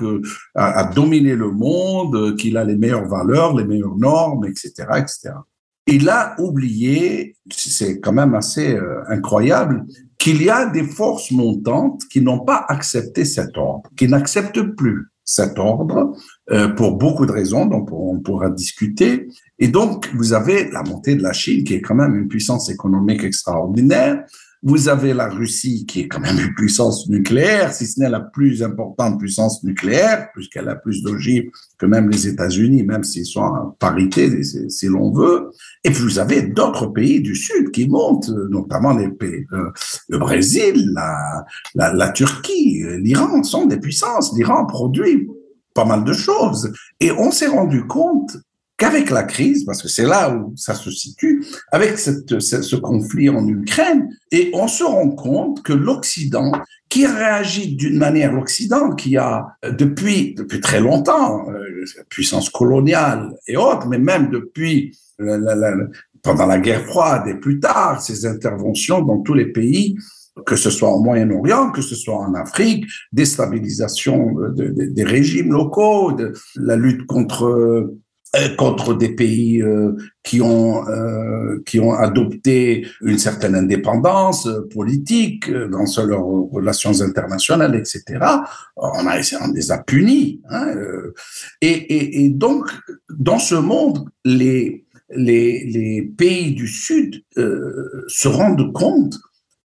[0.56, 5.32] à, dominer le monde, qu'il a les meilleures valeurs, les meilleures normes, etc., etc.
[5.88, 9.86] Il a oublié, c'est quand même assez euh, incroyable,
[10.18, 15.08] qu'il y a des forces montantes qui n'ont pas accepté cet ordre, qui n'acceptent plus
[15.26, 16.14] cet ordre
[16.52, 19.28] euh, pour beaucoup de raisons dont on pourra discuter.
[19.64, 22.70] Et donc, vous avez la montée de la Chine, qui est quand même une puissance
[22.70, 24.26] économique extraordinaire.
[24.62, 28.20] Vous avez la Russie, qui est quand même une puissance nucléaire, si ce n'est la
[28.20, 33.40] plus importante puissance nucléaire, puisqu'elle a plus d'ogives que même les États-Unis, même s'ils sont
[33.40, 35.52] en parité, si l'on veut.
[35.86, 39.72] Et puis vous avez d'autres pays du Sud qui montent, notamment les pays, euh,
[40.10, 44.36] le Brésil, la, la, la Turquie, l'Iran sont des puissances.
[44.36, 45.26] L'Iran produit
[45.74, 46.70] pas mal de choses.
[47.00, 48.36] Et on s'est rendu compte
[48.78, 53.48] qu'avec la crise, parce que c'est là où ça se situe, avec ce, conflit en
[53.48, 56.52] Ukraine, et on se rend compte que l'Occident,
[56.90, 63.58] qui réagit d'une manière, l'Occident, qui a depuis depuis très longtemps, euh, puissance coloniale et
[63.58, 64.98] autres, mais même depuis
[66.22, 69.96] pendant la guerre froide et plus tard, ses interventions dans tous les pays
[70.46, 76.34] que ce soit au Moyen-Orient, que ce soit en Afrique, déstabilisation des régimes locaux, de,
[76.56, 78.00] la lutte contre euh,
[78.58, 85.86] contre des pays euh, qui ont euh, qui ont adopté une certaine indépendance politique dans
[86.06, 88.04] leurs relations internationales, etc.
[88.76, 90.42] On a on les a punis.
[90.50, 90.74] Hein,
[91.62, 92.70] et, et, et, donc
[93.10, 99.20] dans ce monde, les les, les pays du Sud se rendent compte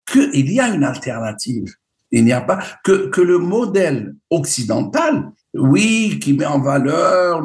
[0.06, 1.74] qu'il y a une alternative.
[2.12, 7.42] Il n'y a pas que, que le modèle occidental, oui, qui met en valeur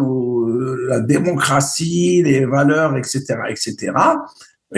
[0.88, 3.92] la démocratie, les valeurs, etc., etc.,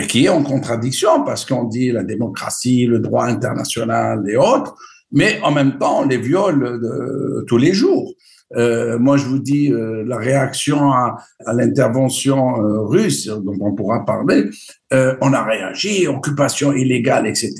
[0.07, 4.75] qui est en contradiction parce qu'on dit la démocratie, le droit international et autres,
[5.11, 8.13] mais en même temps on les viole de, tous les jours.
[8.57, 11.15] Euh, moi, je vous dis euh, la réaction à,
[11.53, 14.49] l'intervention euh, russe, dont on pourra parler.
[14.93, 17.53] Euh, on a réagi, occupation illégale, etc.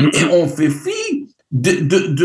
[0.00, 1.15] Et on fait fi
[1.52, 2.24] de, de, de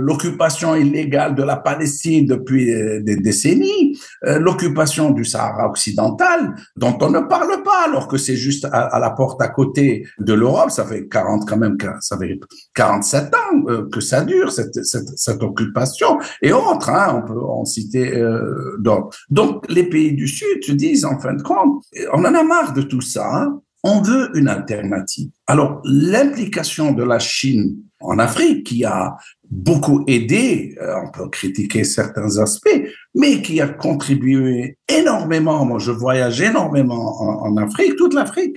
[0.00, 6.96] l'occupation illégale de la Palestine depuis euh, des décennies, euh, l'occupation du Sahara occidental, dont
[7.00, 10.70] on ne parle pas, alors que c'est juste à, la porte à côté de l'Europe.
[10.70, 12.38] Ça fait 40 quand même, ça fait
[12.74, 13.38] 47 ans
[13.68, 16.90] euh, que ça dure cette, cette, cette occupation et autres.
[16.90, 19.16] Hein, on peut en citer euh, d'autres.
[19.30, 21.82] Donc les pays du Sud se disent en fin de compte,
[22.12, 23.26] on en a marre de tout ça.
[23.26, 23.60] Hein.
[23.86, 25.28] On veut une alternative.
[25.46, 29.14] Alors, l'implication de la Chine en Afrique, qui a
[29.54, 32.82] beaucoup aidé, euh, on peut critiquer certains aspects,
[33.14, 35.64] mais qui a contribué énormément.
[35.64, 38.56] Moi, je voyage énormément en, Afrique, toute l'Afrique.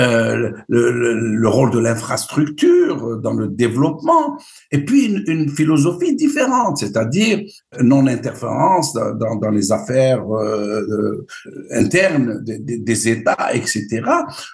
[0.00, 4.38] Euh, le, rôle de l'infrastructure dans le développement,
[4.70, 7.40] et puis une, philosophie différente, c'est-à-dire
[7.80, 11.26] non-interférence dans, les affaires euh,
[11.72, 14.02] internes des, des, États, etc.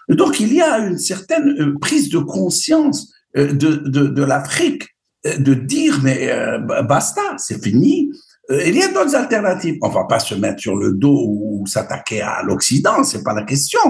[0.08, 4.93] Donc, il y a une certaine prise de conscience de, de, de l'Afrique
[5.24, 8.10] de dire mais euh, basta, c'est fini.
[8.50, 9.78] Euh, il y a d'autres alternatives.
[9.82, 13.42] On va pas se mettre sur le dos ou s'attaquer à l'Occident, c'est pas la
[13.42, 13.80] question.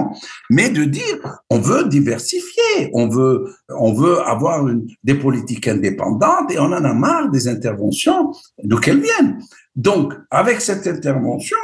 [0.49, 6.51] Mais de dire, on veut diversifier, on veut, on veut avoir une, des politiques indépendantes
[6.51, 8.31] et on en a marre des interventions
[8.63, 9.39] d'où qu'elles viennent.
[9.75, 11.57] Donc, avec cette intervention,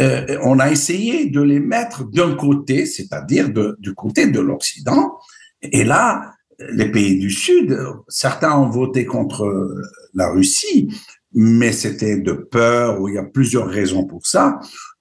[0.00, 5.18] euh, on a essayé de les mettre d'un côté, c'est-à-dire du côté de l'Occident.
[5.60, 6.32] Et là,
[6.72, 9.74] les pays du Sud, certains ont voté contre
[10.14, 10.94] la Russie,
[11.32, 14.58] mais c'était de peur, ou il y a plusieurs raisons pour ça.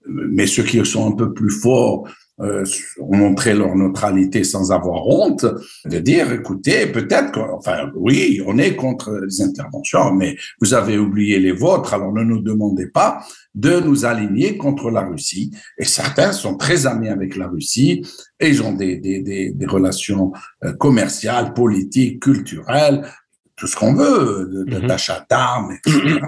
[0.08, 2.08] Mais ceux qui sont un peu plus forts
[2.42, 2.64] euh,
[3.00, 5.46] ont montré leur neutralité sans avoir honte,
[5.86, 10.98] de dire, écoutez, peut-être que, enfin, oui, on est contre les interventions, mais vous avez
[10.98, 13.24] oublié les vôtres, alors ne nous demandez pas
[13.56, 15.52] de nous aligner contre la Russie.
[15.78, 18.06] Et certains sont très amis avec la Russie
[18.40, 20.32] et ils ont des, des, des, des relations
[20.64, 23.06] euh, commerciales, politiques, culturelles,
[23.60, 24.88] tout ce qu'on veut, mhm.
[24.88, 26.20] d'achat d'armes, etc.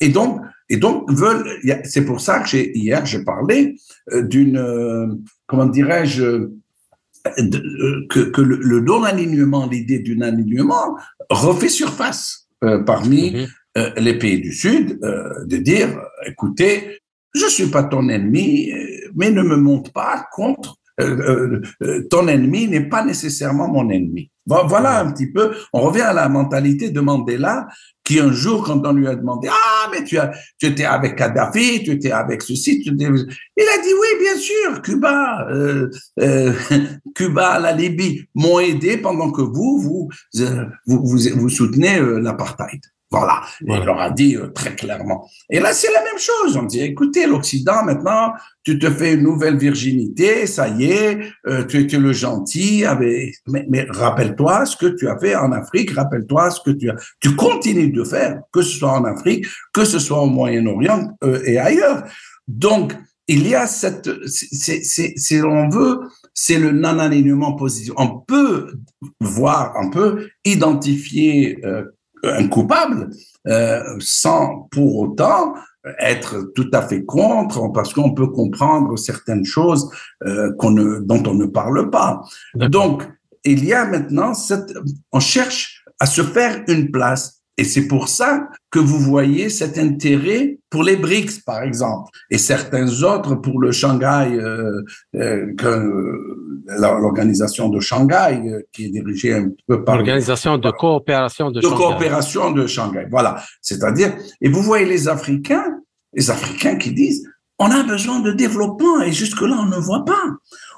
[0.00, 1.58] Et donc, et donc veulent.
[1.84, 3.76] C'est pour ça que hier j'ai parlé
[4.12, 5.20] euh, d'une
[5.50, 10.96] comment dirais-je, euh, que, que, le, non-alignement, l'idée d'un alignement,
[11.28, 13.46] refait surface euh, parmi mhm.
[13.78, 15.88] euh, les pays du Sud, de dire,
[16.24, 17.00] écoutez,
[17.34, 18.72] je suis pas ton ennemi,
[19.14, 20.76] mais ne me monte pas contre
[22.10, 24.30] ton ennemi n'est pas nécessairement mon ennemi.
[24.46, 27.68] Voilà un petit peu, on revient à la mentalité de Mandela,
[28.04, 31.14] qui un jour, quand on lui a demandé, ah, mais tu, as, tu étais avec
[31.14, 35.88] Kadhafi, tu étais avec ceci, il a dit, oui, bien sûr, Cuba, euh,
[36.18, 36.52] euh,
[37.14, 40.10] Cuba, la Libye m'ont aidé pendant que euh, vous,
[40.86, 42.80] vous, vous soutenez l'apartheid.
[43.12, 43.42] Voilà.
[43.60, 45.28] Il leur a dit euh, très clairement.
[45.50, 46.56] Et là, c'est la même chose.
[46.56, 48.32] On dit, écoutez, l'Occident, maintenant,
[48.62, 52.84] tu te fais une nouvelle virginité, ça y est, euh, tu étais le gentil.
[52.84, 53.34] Avec...
[53.48, 56.94] Mais, mais rappelle-toi ce que tu as fait en Afrique, rappelle-toi ce que tu as...
[57.20, 61.42] Tu continues de faire, que ce soit en Afrique, que ce soit au Moyen-Orient euh,
[61.44, 62.04] et ailleurs.
[62.46, 62.94] Donc,
[63.26, 64.08] il y a cette...
[64.26, 66.00] Si on veut,
[66.32, 67.92] c'est le non-alignement positif.
[67.96, 68.72] On peut
[69.20, 71.58] voir, on peut identifier
[72.24, 73.10] un coupable
[73.46, 75.54] euh, sans pour autant
[75.98, 79.90] être tout à fait contre, parce qu'on peut comprendre certaines choses
[80.26, 82.22] euh, qu'on ne, dont on ne parle pas.
[82.54, 83.08] Donc,
[83.44, 84.74] il y a maintenant cette,
[85.12, 87.39] on cherche à se faire une place.
[87.60, 92.38] Et c'est pour ça que vous voyez cet intérêt pour les BRICS, par exemple, et
[92.38, 94.82] certains autres pour le Shanghai, euh,
[95.14, 95.52] euh,
[96.78, 101.68] l'organisation de Shanghai, euh, qui est dirigée un peu par l'organisation de coopération de, de
[101.68, 103.06] coopération de Shanghai.
[103.10, 105.66] Voilà, c'est-à-dire, et vous voyez les Africains,
[106.14, 110.06] les Africains qui disent, on a besoin de développement, et jusque là on ne voit
[110.06, 110.24] pas.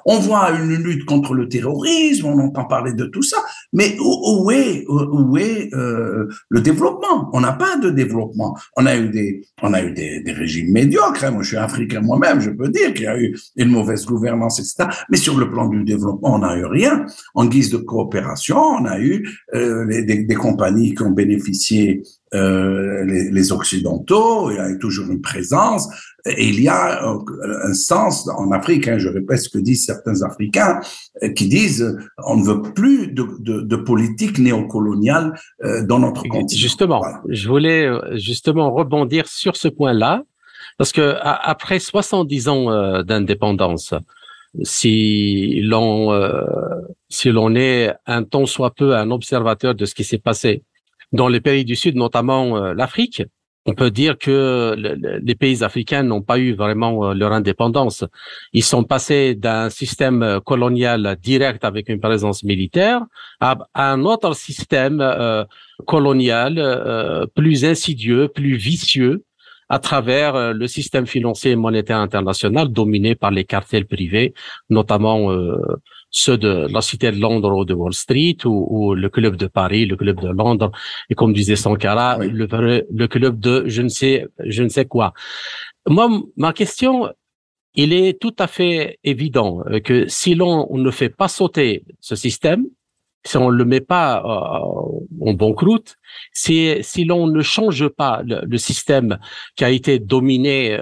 [0.04, 3.36] On voit une lutte contre le terrorisme, on entend parler de tout ça,
[3.72, 7.30] mais où, est, où est euh, le développement?
[7.32, 8.56] On n'a pas de développement.
[8.76, 11.24] On a eu des, on a eu des, des régimes médiocres.
[11.24, 11.30] Hein.
[11.30, 14.58] Moi, je suis africain moi-même, je peux dire qu'il y a eu une mauvaise gouvernance,
[14.58, 14.88] etc.
[15.10, 17.06] Mais sur le plan du développement, on n'a eu rien.
[17.34, 22.02] En guise de coopération, on a eu euh, des, des, compagnies qui ont bénéficié
[22.34, 25.88] euh, les, les, Occidentaux, il y a toujours une présence,
[26.26, 30.22] et il y a un sens en Afrique, hein, je répète ce que disent certains
[30.22, 30.80] Africains,
[31.22, 31.96] euh, qui disent
[32.26, 36.60] on ne veut plus de, de, de politique néocoloniale euh, dans notre continent.
[36.60, 40.22] Justement, je voulais justement rebondir sur ce point-là,
[40.78, 43.94] parce que après 70 ans d'indépendance,
[44.62, 46.10] si l'on
[47.08, 50.62] si l'on est un temps soit peu un observateur de ce qui s'est passé
[51.12, 53.22] dans les pays du Sud, notamment euh, l'Afrique,
[53.66, 54.74] on peut dire que
[55.22, 58.04] les pays africains n'ont pas eu vraiment euh, leur indépendance.
[58.52, 63.02] Ils sont passés d'un système euh, colonial direct avec une présence militaire
[63.40, 65.02] à, un autre système
[65.86, 69.24] colonial plus insidieux, plus vicieux,
[69.68, 74.34] à travers le système financier et monétaire international dominé par les cartels privés,
[74.70, 75.30] notamment
[76.12, 79.86] ceux de la Cité de Londres ou de Wall Street ou, le club de Paris,
[79.86, 80.70] le club de Londres.
[81.10, 85.14] Et comme disait Sankara, le, le club de je ne sais je ne sais quoi.
[85.88, 87.08] Moi, ma question,
[87.74, 92.66] il est tout à fait évident que si l'on ne fait pas sauter ce système,
[93.24, 95.96] si on le met pas euh, en banqueroute,
[96.32, 99.18] si, si l'on ne change pas le, le, système
[99.54, 100.80] qui a été dominé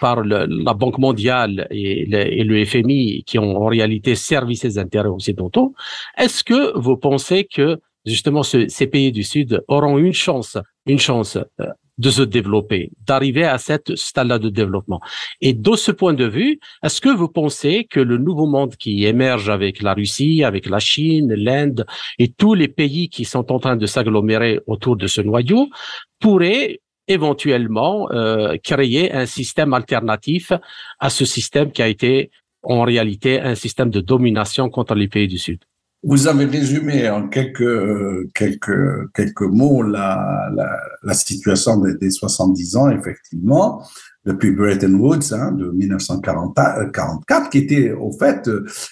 [0.00, 5.74] par la Banque mondiale et le, FMI qui ont en réalité servi ces intérêts occidentaux,
[6.18, 11.36] est-ce que vous pensez que justement ces pays du Sud auront une chance, une chance
[11.36, 11.66] euh,
[11.98, 15.00] de se développer, d'arriver à cette stade-là de développement?
[15.40, 19.04] Et de ce point de vue, est-ce que vous pensez que le nouveau monde qui
[19.04, 21.86] émerge avec la Russie, avec la Chine, l'Inde
[22.18, 25.68] et tous les pays qui sont en train de s'agglomérer autour de ce noyau
[26.20, 26.80] pourrait
[27.10, 30.52] éventuellement euh, créer un système alternatif
[30.98, 32.30] à ce système qui a été
[32.62, 35.60] en réalité un système de domination contre les pays du Sud.
[36.02, 40.68] Vous avez résumé en quelques quelques quelques mots la la,
[41.02, 43.82] la situation des, des, 70 ans effectivement
[44.26, 48.48] depuis Bretton Woods hein, de 1944, qui était au fait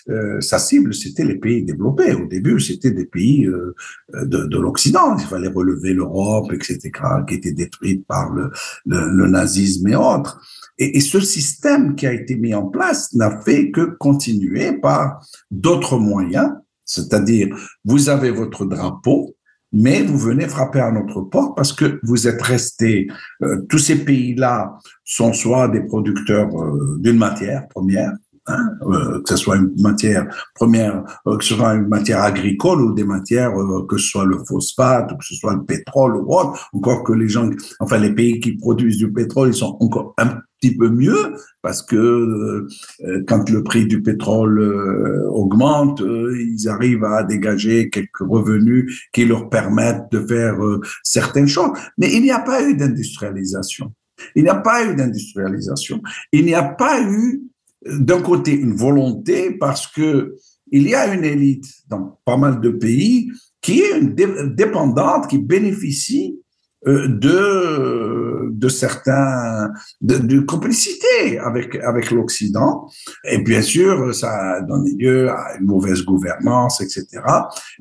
[0.08, 2.14] euh, sa cible, c'était les pays développés.
[2.14, 3.74] Au début, c'était des pays euh,
[4.14, 5.16] de, de l'Occident.
[5.18, 6.80] Il fallait relever l'Europe, etc.,
[7.26, 8.50] qui était détruite par le,
[8.86, 10.40] le, le nazisme et autres.
[10.78, 15.26] Et, et, ce système qui a été mis en place n'a fait que continuer par
[15.50, 16.52] d'autres moyens,
[16.84, 17.54] c'est-à-dire
[17.84, 19.34] vous avez votre drapeau,
[19.72, 23.08] mais vous venez frapper à notre porte parce que vous êtes restés,
[23.42, 28.12] euh, tous ces pays-là sont soit des producteurs euh, d'une matière première,
[28.48, 33.04] euh, que ce soit une matière première, que ce soit une matière agricole ou des
[33.04, 33.52] matières,
[33.88, 37.12] que ce soit le phosphate ou que ce soit le pétrole ou autre, encore que
[37.12, 40.88] les gens, enfin les pays qui produisent du pétrole, ils sont encore un petit peu
[40.88, 47.22] mieux parce que euh, quand le prix du pétrole euh, augmente, euh, ils arrivent à
[47.22, 50.56] dégager quelques revenus qui leur permettent de faire
[51.02, 51.70] certaines choses.
[51.96, 53.92] Mais il n'y a pas eu d'industrialisation.
[54.34, 56.02] Il n'y a pas eu d'industrialisation.
[56.32, 57.42] Il n'y a pas eu
[57.86, 60.36] d'un côté une volonté parce que
[60.70, 63.30] il y a une élite dans pas mal de pays
[63.62, 64.14] qui est une
[64.54, 66.40] dépendante, qui bénéficie
[66.86, 69.70] euh, de de certains
[70.00, 72.88] de, complicité avec avec l'Occident.
[73.24, 77.08] Et bien sûr ça donne lieu à une mauvaise gouvernance etc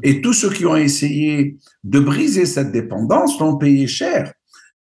[0.01, 4.33] et tous ceux qui ont essayé de briser cette dépendance l'ont payé cher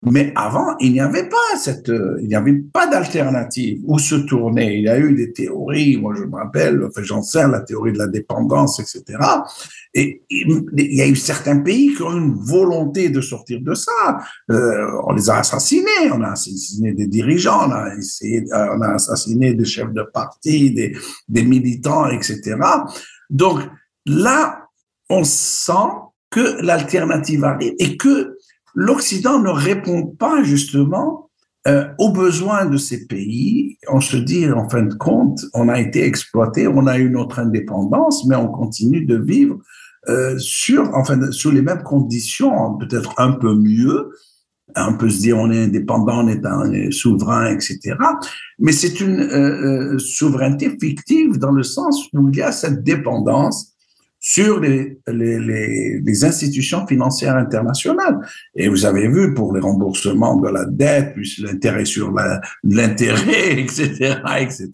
[0.03, 1.91] mais avant, il n'y avait pas cette,
[2.21, 4.77] il n'y avait pas d'alternative où se tourner.
[4.77, 7.93] Il y a eu des théories, moi je me rappelle, enfin, j'en sais, la théorie
[7.93, 9.19] de la dépendance, etc.
[9.95, 14.19] Et il y a eu certains pays qui ont une volonté de sortir de ça.
[14.51, 19.65] Euh, on les a assassinés, on a assassiné des dirigeants, on a, a assassiné des
[19.65, 20.73] chefs de parti,
[21.29, 22.57] des militants, etc.
[23.31, 23.61] Donc
[24.05, 24.69] là,
[25.09, 25.73] on sent
[26.31, 28.36] que l'alternative arrive et que
[28.77, 31.31] l'Occident ne répond pas justement
[31.67, 33.79] euh, aux besoins de ces pays.
[33.89, 37.41] On se dit, en fin de compte, on a été exploité, on a eu notre
[37.41, 39.59] indépendance, mais on continue de vivre
[40.09, 44.11] euh, sur, enfin, sous les mêmes conditions, peut-être un peu mieux.
[44.77, 47.97] On peut se dire on est indépendant, on est, souverain, etc.
[48.59, 52.85] Mais c'est une euh, euh, souveraineté fictive dans le sens où il y a cette
[52.85, 53.76] dépendance
[54.19, 58.19] sur les, les, les, institutions financières internationales.
[58.55, 62.13] Et vous avez vu pour les remboursements de la dette, puis l'intérêt sur
[62.65, 64.71] l'intérêt, etc., etc.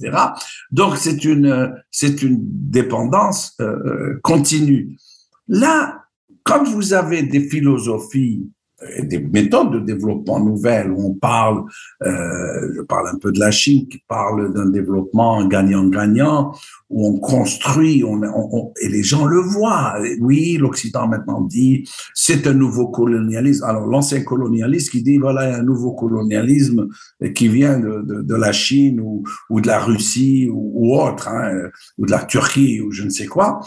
[0.70, 4.97] Donc c'est une c'est une dépendance euh, continue.
[5.49, 6.03] Là,
[6.45, 8.49] quand vous avez des philosophies
[9.03, 10.91] des méthodes de développement nouvelles.
[10.91, 11.64] Où on parle,
[12.05, 16.53] euh, je parle un peu de la Chine qui parle d'un développement gagnant-gagnant
[16.93, 19.95] où on construit, on, on, et les gens le voient.
[20.20, 23.64] Oui, l'Occident maintenant dit c'est un nouveau colonialisme.
[23.64, 26.89] Alors l'ancien colonialiste qui dit voilà il y a un nouveau colonialisme
[27.35, 31.28] qui vient de, de, de la Chine ou, ou, de la Russie ou, ou autre,
[31.28, 33.61] hein, ou de la Turquie ou je ne sais quoi.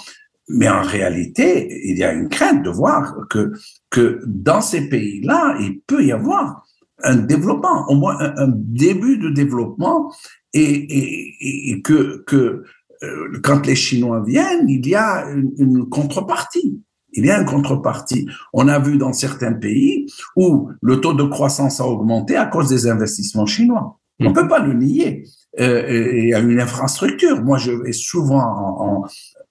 [0.50, 3.52] Mais en réalité, il y a une crainte de voir que,
[3.90, 6.64] que dans ces pays-là, il peut y avoir
[7.04, 10.14] un développement, au moins un, début de développement,
[10.54, 12.64] et, et, et que, que
[13.04, 16.82] euh, quand les Chinois viennent, il y a une, une, contrepartie.
[17.14, 18.28] Il y a une contrepartie.
[18.54, 22.70] On a vu dans certains pays où le taux de croissance a augmenté à cause
[22.70, 24.00] des investissements chinois.
[24.20, 25.24] On ne peut pas le nier.
[25.60, 27.42] Euh, il y a une infrastructure.
[27.42, 29.06] Moi, je vais souvent en,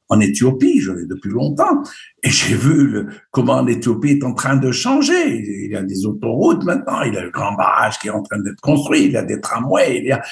[0.09, 1.83] en, Éthiopie, je l'ai depuis longtemps,
[2.23, 5.39] et j'ai vu comment l'Éthiopie est en train de changer.
[5.39, 8.23] Il y a des autoroutes maintenant, il y a le grand barrage qui est en
[8.23, 10.23] train d'être construit, il y a des tramways, il y a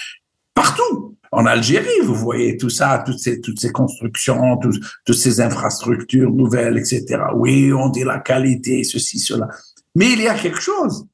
[0.55, 1.17] partout.
[1.35, 6.77] En Algérie, vous voyez tout ça, toutes ces, toutes ces constructions, toutes ces infrastructures nouvelles,
[6.77, 7.23] etc.
[7.35, 9.49] Oui, on dit la qualité, ceci, cela.
[9.95, 11.07] Mais il y a quelque chose.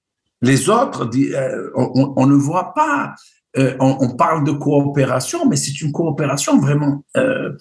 [0.43, 3.15] Les autres, euh, on ne voit pas
[3.59, 7.53] euh, on, on, parle de coopération, mais c'est une coopération vraiment euh,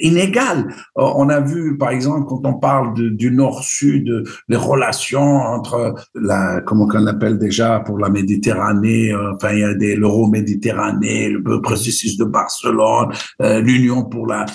[0.00, 0.74] inégale.
[0.96, 6.60] On a vu, par exemple, quand on parle de, du Nord-Sud, les relations entre la,
[6.62, 11.60] comment qu'on appelle déjà pour la Méditerranée, euh, enfin il y a des l'Euro-Méditerranée, le
[11.60, 13.08] processus de Barcelone,
[13.40, 14.46] l'Union pour la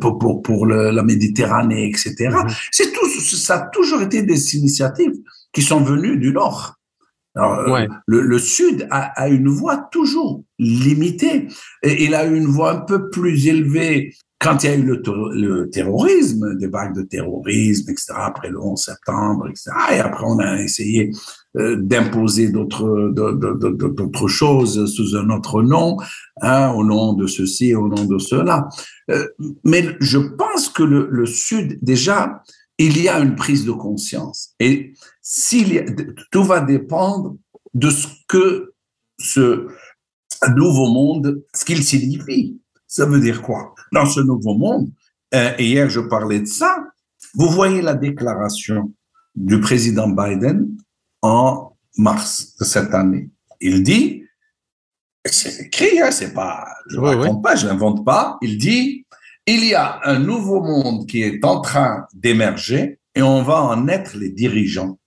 [0.00, 2.14] pour pour, pour le, la Méditerranée, etc.
[2.20, 2.68] Mm-hmm.
[2.70, 5.14] C'est tout, ça a toujours été des initiatives
[5.52, 6.76] qui sont venues du Nord.
[7.36, 11.48] Alors, euh, le, le, Sud a, a, une voix toujours limitée.
[11.82, 14.12] Et il a une voix un peu plus élevée
[14.44, 18.60] quand il y a eu le, le terrorisme, des vagues de terrorisme, etc., après le
[18.60, 19.70] 11 septembre, etc.
[19.92, 21.10] Et après, on a essayé
[21.56, 25.96] euh, d'imposer d'autres d'autres choses sous un autre nom,
[26.42, 28.68] hein, au nom de ceci, au nom de cela.
[29.10, 29.26] Euh,
[29.64, 32.42] mais je pense que le, le Sud, déjà,
[32.78, 34.54] il y a une prise de conscience.
[34.60, 34.92] Et
[35.24, 35.96] s'il
[36.30, 37.36] tout va dépendre
[37.72, 38.74] de ce que
[39.18, 39.66] ce
[40.54, 42.60] nouveau monde, ce qu'il signifie.
[42.86, 43.74] Ça veut dire quoi?
[43.90, 44.90] Dans ce nouveau monde,
[45.34, 46.84] euh, hier je parlais de ça,
[47.34, 48.92] vous voyez la déclaration
[49.34, 50.76] du président Biden
[51.22, 53.30] en mars de cette année.
[53.60, 54.24] Il dit,
[55.24, 59.06] c'est écrit, hein, c'est pas, je ne raconte pas, je n'invente pas, il dit,
[59.46, 63.88] il y a un nouveau monde qui est en train d'émerger et on va en
[63.88, 64.98] être les dirigeants.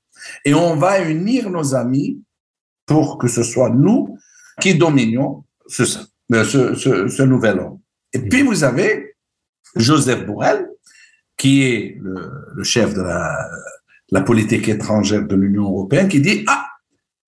[0.45, 2.21] Et on va unir nos amis
[2.85, 4.17] pour que ce soit nous
[4.61, 7.79] qui dominions ce, nouvel homme.
[8.13, 9.15] Et puis vous avez
[9.75, 10.67] Joseph Borrell,
[11.37, 13.49] qui est le, le chef de la,
[14.09, 16.65] la, politique étrangère de l'Union européenne, qui dit, ah,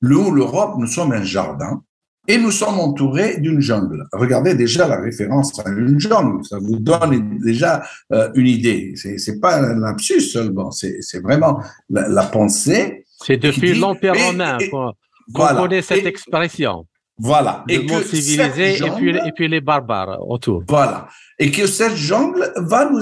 [0.02, 1.84] nous, l'Europe, nous sommes un jardin
[2.30, 4.06] et nous sommes entourés d'une jungle.
[4.14, 7.82] Regardez déjà la référence à une jungle, ça vous donne déjà
[8.14, 8.94] euh, une idée.
[8.96, 11.60] C'est pas un lapsus seulement, c'est vraiment
[11.90, 13.04] la, la pensée.
[13.26, 14.94] C'est depuis l'Empire romain qu'on
[15.34, 15.60] voilà.
[15.60, 16.86] connaît cette et, expression.
[17.18, 17.64] Voilà.
[17.68, 20.64] Le et monde civilisé jungle, et, puis, et puis les barbares autour.
[20.68, 21.08] Voilà.
[21.40, 23.02] Et que cette jungle va nous,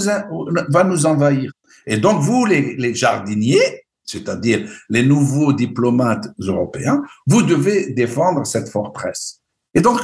[0.69, 1.51] va nous envahir.
[1.85, 8.69] Et donc, vous, les, les jardiniers, c'est-à-dire les nouveaux diplomates européens, vous devez défendre cette
[8.69, 9.41] forteresse.
[9.75, 9.99] Et donc,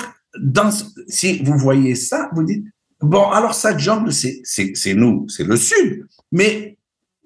[1.08, 2.66] si vous voyez ça, vous dites,
[3.02, 6.06] bon, alors cette jungle, c'est nous, c'est le Sud.
[6.32, 6.78] Mais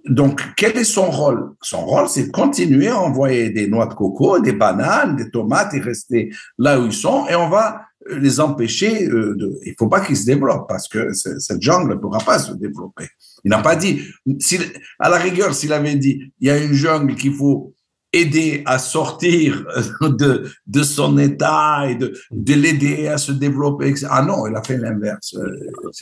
[0.08, 1.54] donc, quel est son rôle?
[1.62, 5.74] Son rôle, c'est de continuer à envoyer des noix de coco, des bananes, des tomates
[5.74, 7.28] et rester là où ils sont.
[7.28, 9.60] Et on va les empêcher euh, de.
[9.66, 13.10] Il faut pas qu'ils se développent parce que cette jungle ne pourra pas se développer.
[13.44, 14.02] Il n'a pas dit.
[15.00, 17.74] À la rigueur, s'il avait dit, il y a une jungle qu'il faut
[18.22, 19.65] aider à sortir
[20.01, 23.93] de, de son état et de, de l'aider à se développer.
[24.09, 25.36] Ah non, il a fait l'inverse.
[25.36, 26.01] Euh,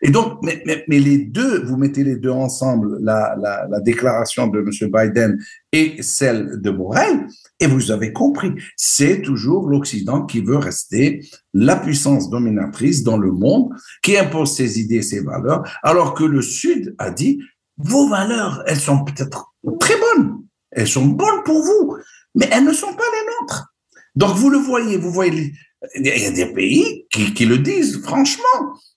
[0.00, 4.46] et donc, mais, mais, les deux, vous mettez les deux ensemble, la, la, la déclaration
[4.46, 4.90] de M.
[4.90, 5.38] Biden
[5.72, 7.26] et celle de Borrell,
[7.58, 11.24] et vous avez compris, c'est toujours l'Occident qui veut rester
[11.54, 13.70] la puissance dominatrice dans le monde,
[14.02, 17.40] qui impose ses idées, ses valeurs, alors que le Sud a dit,
[17.78, 20.42] vos valeurs, elles sont peut-être très bonnes,
[20.72, 21.96] elles sont bonnes pour vous,
[22.34, 23.72] mais elles ne sont pas les nôtres.
[24.14, 25.52] Donc vous le voyez, vous voyez,
[25.94, 28.44] il y a des pays qui, le disent franchement,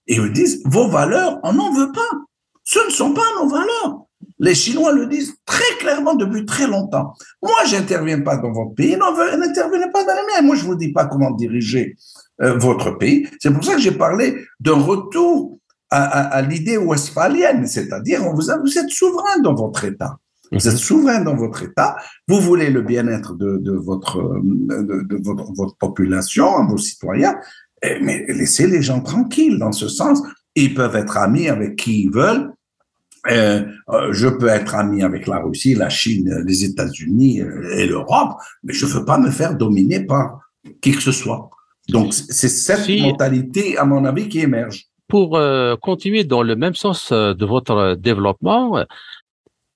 [0.06, 2.00] et ils disent, vos valeurs, on n'en veut pas.
[2.64, 4.02] Ce ne sont pas nos valeurs.
[4.38, 7.12] Les Chinois le disent très clairement depuis très longtemps.
[7.42, 10.42] Moi, j'interviens pas dans votre pays, n'intervenez pas dans les miens.
[10.42, 11.96] Moi, je vous dis pas comment diriger
[12.42, 13.26] euh, votre pays.
[13.40, 15.58] C'est pour ça que j'ai parlé d'un retour
[15.88, 20.18] à l'idée westphalienne, c'est-à-dire vous, vous êtes souverain dans votre État.
[20.52, 21.96] Vous êtes souverain dans votre État,
[22.28, 27.34] vous voulez le bien-être de, de, votre, de, de votre, votre, population, vos citoyens,
[27.82, 30.22] eh, mais laissez les gens tranquilles dans ce sens.
[30.54, 32.52] Ils peuvent être amis avec qui ils veulent,
[33.30, 37.86] euh, euh, je peux être ami avec la Russie, la Chine, les États-Unis euh, et
[37.86, 40.40] l'Europe, mais je ne veux pas me faire dominer par
[40.80, 41.50] qui que ce soit.
[41.88, 44.86] Donc, c'est cette mentalité, à mon avis, qui émerge.
[45.08, 45.38] Pour
[45.82, 48.84] continuer dans le même sens de votre développement,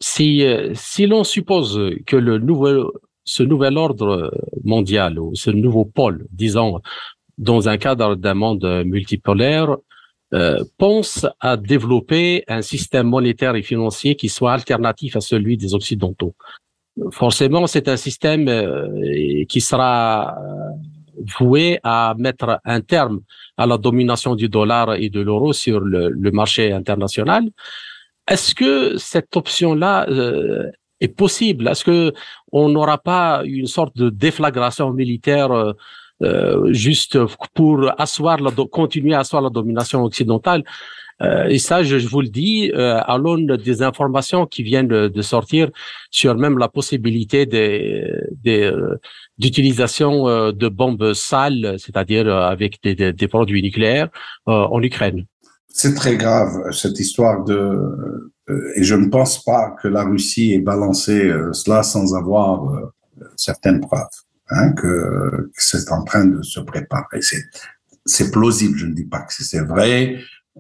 [0.00, 0.44] si,
[0.74, 2.84] si l'on suppose que le nouvel,
[3.24, 4.32] ce nouvel ordre
[4.64, 6.80] mondial ou ce nouveau pôle, disons,
[7.38, 9.76] dans un cadre d'un monde multipolaire,
[10.32, 15.74] euh, pense à développer un système monétaire et financier qui soit alternatif à celui des
[15.74, 16.36] Occidentaux.
[17.10, 20.70] Forcément, c'est un système euh, qui sera euh,
[21.40, 23.22] voué à mettre un terme
[23.56, 27.50] à la domination du dollar et de l'euro sur le, marché international.
[28.30, 30.70] Est-ce que cette option-là euh,
[31.00, 31.66] est possible?
[31.68, 32.12] Est-ce que
[32.52, 35.50] on n'aura pas une sorte de déflagration militaire
[36.22, 37.18] euh, juste
[37.54, 40.62] pour asseoir la, continuer à asseoir la domination occidentale?
[41.22, 45.22] Euh, et ça, je, vous le dis, euh, à l'aune des informations qui viennent de,
[45.22, 45.68] sortir
[46.10, 47.46] sur même la possibilité
[49.38, 54.08] d'utilisation de bombes sales, c'est-à-dire avec des, des, produits nucléaires
[54.46, 55.26] en Ukraine.
[55.72, 58.32] C'est très grave cette histoire de
[58.74, 62.92] et je ne pense pas que la Russie ait balancé cela sans avoir
[63.36, 64.08] certaines preuves
[64.50, 67.20] hein, que, c'est en train de se préparer.
[68.06, 70.18] C'est plausible, je ne dis pas que c'est vrai.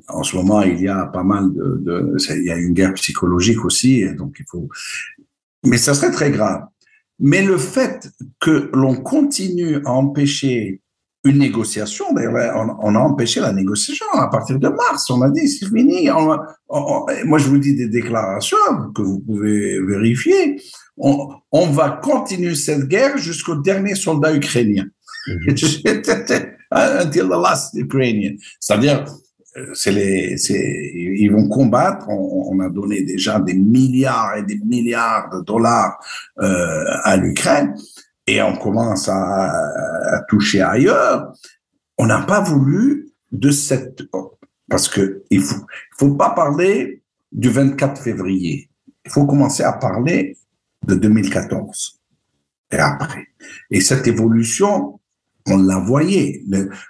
[0.08, 2.94] En ce moment, il y a pas mal de, de il y a une guerre
[2.94, 4.68] psychologique aussi, et donc il faut.
[5.64, 6.66] Mais ça serait très grave.
[7.18, 8.08] Mais le fait
[8.40, 10.79] que l'on continue à empêcher
[11.24, 12.12] une négociation.
[12.14, 15.10] D'ailleurs, on, a empêché la négociation à partir de mars.
[15.10, 16.08] On a dit c'est fini.
[16.08, 18.56] moi, je vous dis des déclarations
[18.94, 20.60] que vous pouvez vérifier.
[20.96, 24.86] On, va continuer cette guerre jusqu'au dernier soldat ukrainien.
[25.26, 25.54] Mhm.
[26.72, 28.36] Until the last Ukrainian.
[28.60, 29.04] C'est-à-dire,
[29.74, 32.08] c'est les, ils vont combattre.
[32.08, 35.98] On, on, a donné déjà des milliards et des milliards de dollars
[36.40, 37.74] euh, à l'Ukraine
[38.26, 41.32] et on commence à, toucher ailleurs,
[41.98, 44.02] on n'a pas voulu de cette
[44.68, 45.66] parce que il faut
[45.96, 47.02] faut pas parler
[47.32, 48.70] du 24 février.
[49.04, 50.36] Il faut commencer à parler
[50.86, 52.00] de 2014
[52.72, 53.26] et après.
[53.70, 55.00] Et cette évolution,
[55.48, 56.44] on l'a voyé.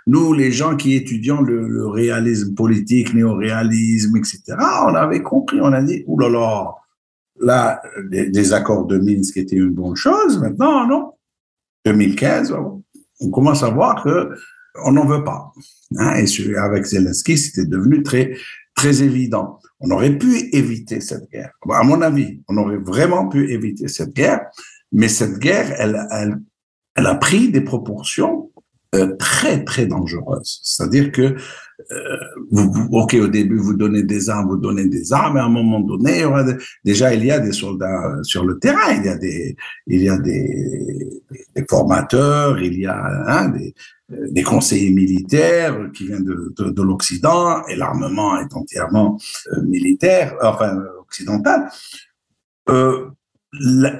[0.06, 4.42] nous, les gens qui étudions le, réalisme politique, néo-réalisme, etc.,
[4.86, 6.74] on avait compris, on a dit, oulala, là
[7.40, 11.12] là, des accords de Minsk étaient une bonne chose, maintenant, non.
[11.84, 12.54] 2015,
[13.20, 14.30] on commence à voir que
[14.84, 15.52] on n'en veut pas.
[15.96, 18.36] Hein, et avec Zelensky, c'était devenu très,
[18.74, 19.58] très évident.
[19.80, 21.52] On aurait pu éviter cette guerre.
[21.70, 24.46] À mon avis, on aurait vraiment pu éviter cette guerre,
[24.92, 26.38] mais cette guerre, elle, elle,
[26.94, 28.50] elle a pris des proportions
[28.94, 30.60] euh, très très dangereuses.
[30.62, 31.36] C'est-à-dire que
[31.92, 32.16] euh,
[32.90, 35.80] ok, au début, vous donnez des armes, vous donnez des armes, mais à un moment
[35.80, 36.24] donné,
[36.84, 39.04] déjà, il y a des soldats euh, sur le terrain, il
[40.02, 41.16] y a des,
[41.68, 43.74] formateurs, il y a hein, des,
[44.12, 49.18] euh, des conseillers militaires qui viennent de, de, de l'Occident, et l'armement est entièrement
[49.62, 51.68] militaire, enfin, occidental.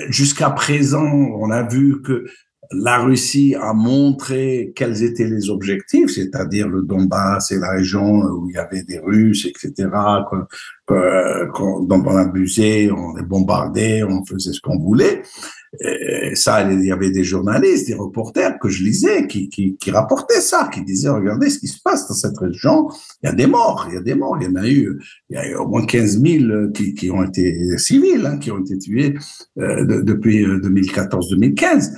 [0.08, 2.24] Jusqu'à présent, on a vu que
[2.72, 8.48] la Russie a montré quels étaient les objectifs, c'est-à-dire le Donbass et la région où
[8.48, 9.88] il y avait des Russes, etc.,
[10.88, 15.22] dont on abusait, on les bombardait, on faisait ce qu'on voulait.
[15.80, 19.90] Et ça, il y avait des journalistes, des reporters que je lisais qui, qui, qui,
[19.92, 22.88] rapportaient ça, qui disaient, regardez ce qui se passe dans cette région,
[23.22, 25.00] il y a des morts, il y a des morts, il y en a eu,
[25.28, 28.50] il y a eu au moins 15 000 qui, qui ont été civils, hein, qui
[28.50, 29.14] ont été tués
[29.58, 31.92] euh, depuis 2014-2015.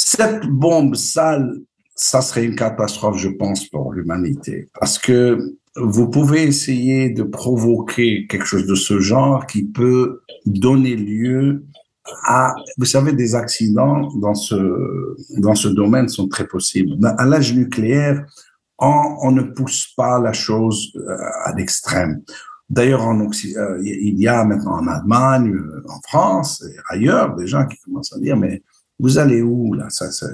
[0.00, 1.56] Cette bombe sale,
[1.96, 4.68] ça serait une catastrophe, je pense, pour l'humanité.
[4.78, 10.94] Parce que vous pouvez essayer de provoquer quelque chose de ce genre qui peut donner
[10.94, 11.64] lieu
[12.26, 16.96] à, vous savez, des accidents dans ce, dans ce domaine sont très possibles.
[17.18, 18.24] À l'âge nucléaire,
[18.78, 22.22] on, ne pousse pas la chose euh, à l'extrême.
[22.70, 27.66] D'ailleurs, euh, il y a maintenant en Allemagne, euh, en France et ailleurs des gens
[27.66, 28.62] qui commencent à dire mais
[28.98, 29.86] vous allez où là?
[29.90, 30.26] Ça, ça,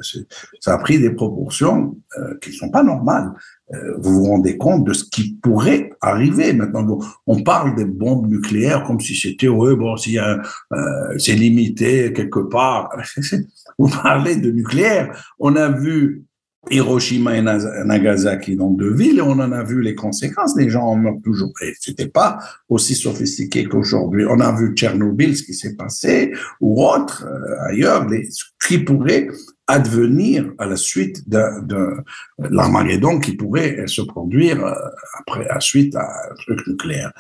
[0.61, 3.33] ça, a pris des proportions euh, qui sont pas normales.
[3.73, 6.99] Euh, vous vous rendez compte de ce qui pourrait arriver maintenant.
[7.27, 10.43] On parle des bombes nucléaires comme si c'était ouais bon a
[10.73, 12.91] euh, c'est limité quelque part.
[13.79, 15.35] vous parlez de nucléaire.
[15.39, 16.25] On a vu
[16.71, 20.57] Hiroshima et Nagasaki dans deux villes et on en a vu les conséquences.
[20.57, 21.53] Les gens en meurent toujours.
[21.63, 22.39] Et c'était pas
[22.69, 24.25] aussi sophistiqué qu'aujourd'hui.
[24.29, 28.79] On a vu Tchernobyl, ce qui s'est passé, ou autre, euh, ailleurs, les, ce qui
[28.79, 29.29] pourrait
[29.67, 31.97] advenir à la suite de, de
[32.39, 34.73] l'Armageddon qui pourrait se produire euh,
[35.21, 37.13] après, à suite à un truc nucléaire.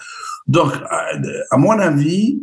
[0.46, 0.72] Donc,
[1.50, 2.42] à mon avis,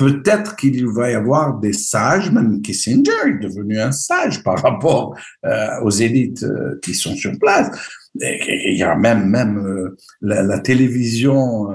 [0.00, 5.14] peut-être qu'il va y avoir des sages, même Kissinger est devenu un sage par rapport
[5.44, 7.68] euh, aux élites euh, qui sont sur place.
[8.14, 11.68] il y a même même euh, la, télévision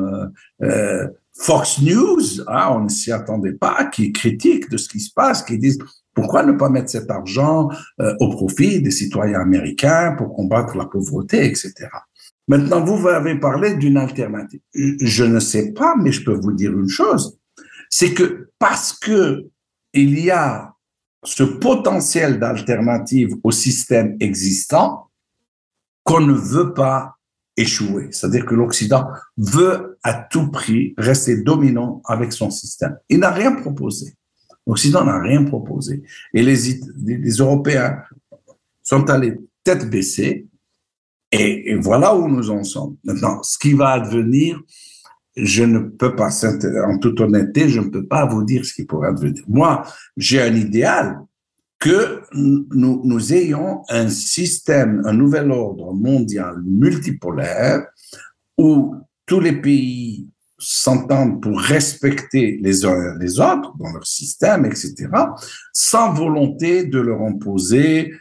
[1.37, 5.43] Fox News, hein, on ne s'y attendait pas, qui critique de ce qui se passe,
[5.43, 5.77] qui disent
[6.15, 7.69] pourquoi ne pas mettre cet argent
[7.99, 11.73] au profit des citoyens américains pour combattre la pauvreté, etc.
[12.47, 14.61] Maintenant, vous avez parlé d'une alternative.
[14.73, 17.37] Je ne sais pas, mais je peux vous dire une chose
[17.97, 19.47] c'est que parce que
[19.93, 20.73] il y a
[21.23, 25.09] ce potentiel d'alternative au système existant
[26.03, 27.15] qu'on ne veut pas
[27.55, 28.09] échouer.
[28.11, 32.97] C'est-à-dire que l'Occident veut à tout prix rester dominant avec son système.
[33.07, 34.13] Il n'a rien proposé.
[34.67, 36.03] L'Occident n'a rien proposé.
[36.33, 38.01] Et les, Européens
[38.83, 40.45] sont allés tête baissée.
[41.31, 42.97] Et, voilà où nous en sommes.
[43.05, 44.61] Maintenant, ce qui va advenir,
[45.35, 46.29] je ne peux pas,
[46.87, 49.43] en toute honnêteté, je ne peux pas vous dire ce qui pourra devenir.
[49.47, 49.83] Moi,
[50.15, 51.19] j'ai un idéal
[51.79, 57.85] que nous, nous ayons un système, un nouvel ordre mondial multipolaire
[58.57, 60.27] où tous les pays
[60.57, 65.09] s'entendent pour respecter les uns les autres dans leur système, etc.,
[65.73, 68.13] sans volonté de leur imposer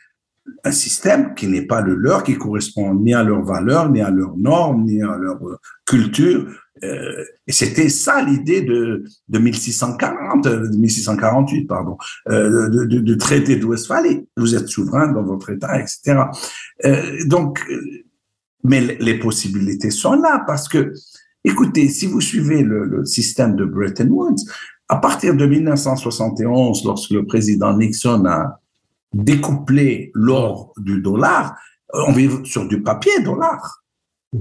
[0.65, 4.11] un système qui n'est pas le leur, qui correspond ni à leurs valeurs, ni à
[4.11, 5.39] leurs normes, ni à leur
[5.87, 6.49] culture,
[6.83, 11.97] euh, et c'était ça l'idée de, de 1640, de 1648, pardon,
[12.29, 14.27] euh, de, traité de Westphalie.
[14.37, 16.25] Vous êtes souverain dans votre État, etc.
[16.85, 17.65] Euh, donc,
[18.65, 20.93] mais les possibilités sont là parce que,
[21.45, 24.45] écoutez, si vous suivez le, le système de Bretton Woods,
[24.89, 28.61] à partir de 1971, lorsque le président Nixon a
[29.13, 31.57] découplé l'or du dollar,
[31.93, 33.85] on vit sur du papier dollar.
[34.33, 34.41] Mmh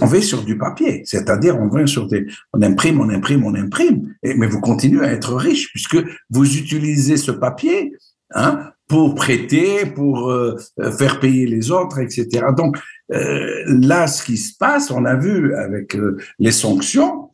[0.00, 4.14] on va sur du papier, c'est-à-dire on sur des, on imprime, on imprime, on imprime,
[4.22, 7.92] et, mais vous continuez à être riche puisque vous utilisez ce papier
[8.34, 10.56] hein, pour prêter, pour euh,
[10.98, 12.46] faire payer les autres, etc.
[12.56, 12.76] Donc
[13.12, 17.30] euh, là, ce qui se passe, on a vu avec euh, les sanctions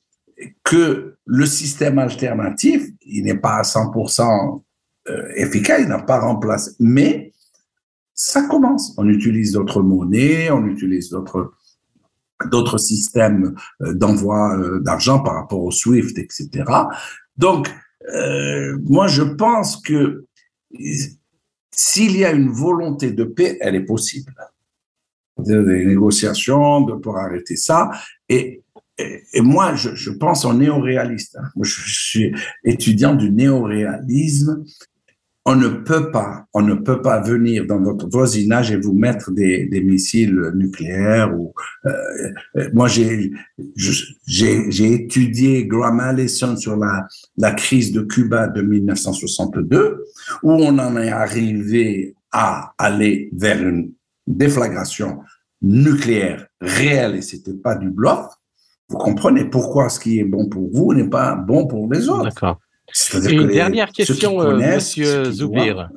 [0.62, 4.62] que le système alternatif, il n'est pas à 100%
[5.36, 7.32] efficace, il n'a pas remplacé, mais
[8.12, 8.94] ça commence.
[8.99, 11.53] On utilise d'autres monnaies, on utilise d'autres
[12.45, 16.64] d'autres systèmes euh, d'envoi euh, d'argent par rapport au SWIFT, etc.
[17.37, 17.68] Donc,
[18.14, 20.26] euh, moi, je pense que
[21.70, 24.34] s'il y a une volonté de paix, elle est possible.
[25.39, 27.91] Des négociations de, pour arrêter ça.
[28.28, 28.62] Et,
[28.99, 31.37] et, moi, je, je, pense en néoréaliste.
[31.37, 31.51] Hein.
[31.61, 32.34] je suis
[32.64, 34.64] étudiant du néoréalisme
[35.49, 39.30] on ne peut pas, on ne peut pas venir dans votre voisinage et vous mettre
[39.30, 41.32] des, missiles nucléaires.
[41.86, 41.92] Euh,
[42.57, 43.30] euh moi, j'ai
[44.26, 50.05] j'ai étudié Graham Allison sur la la crise de Cuba de 1962,
[50.42, 53.92] où on en est arrivé à aller vers une
[54.26, 55.20] déflagration
[55.62, 58.26] nucléaire réelle et c'était pas du bluff.
[58.88, 62.24] Vous comprenez pourquoi ce qui est bon pour vous n'est pas bon pour les autres.
[62.24, 62.59] D'accord.
[63.28, 65.90] Une dernière question, euh, Monsieur Zoubir.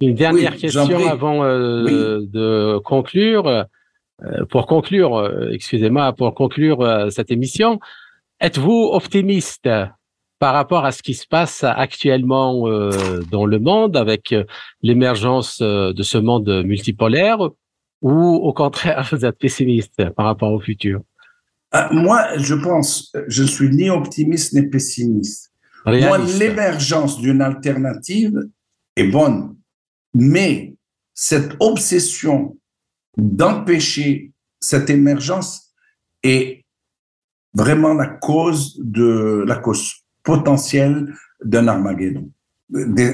[0.00, 3.46] Une dernière question avant euh, de conclure.
[3.46, 7.80] Euh, pour conclure, excusez-moi, pour conclure cette émission,
[8.40, 9.68] êtes-vous optimiste
[10.38, 12.68] par rapport à ce qui se passe actuellement
[13.30, 14.34] dans le monde avec
[14.82, 17.38] l'émergence de ce monde multipolaire
[18.02, 21.00] ou au contraire vous êtes pessimiste par rapport au futur?
[21.90, 25.52] Moi, je pense, je suis ni optimiste ni pessimiste.
[25.86, 28.48] Moi, l'émergence d'une alternative
[28.96, 29.56] est bonne,
[30.14, 30.74] mais
[31.14, 32.56] cette obsession
[33.16, 35.72] d'empêcher cette émergence
[36.22, 36.64] est
[37.54, 41.14] vraiment la cause de la cause potentielle
[41.44, 42.30] d'un Armageddon.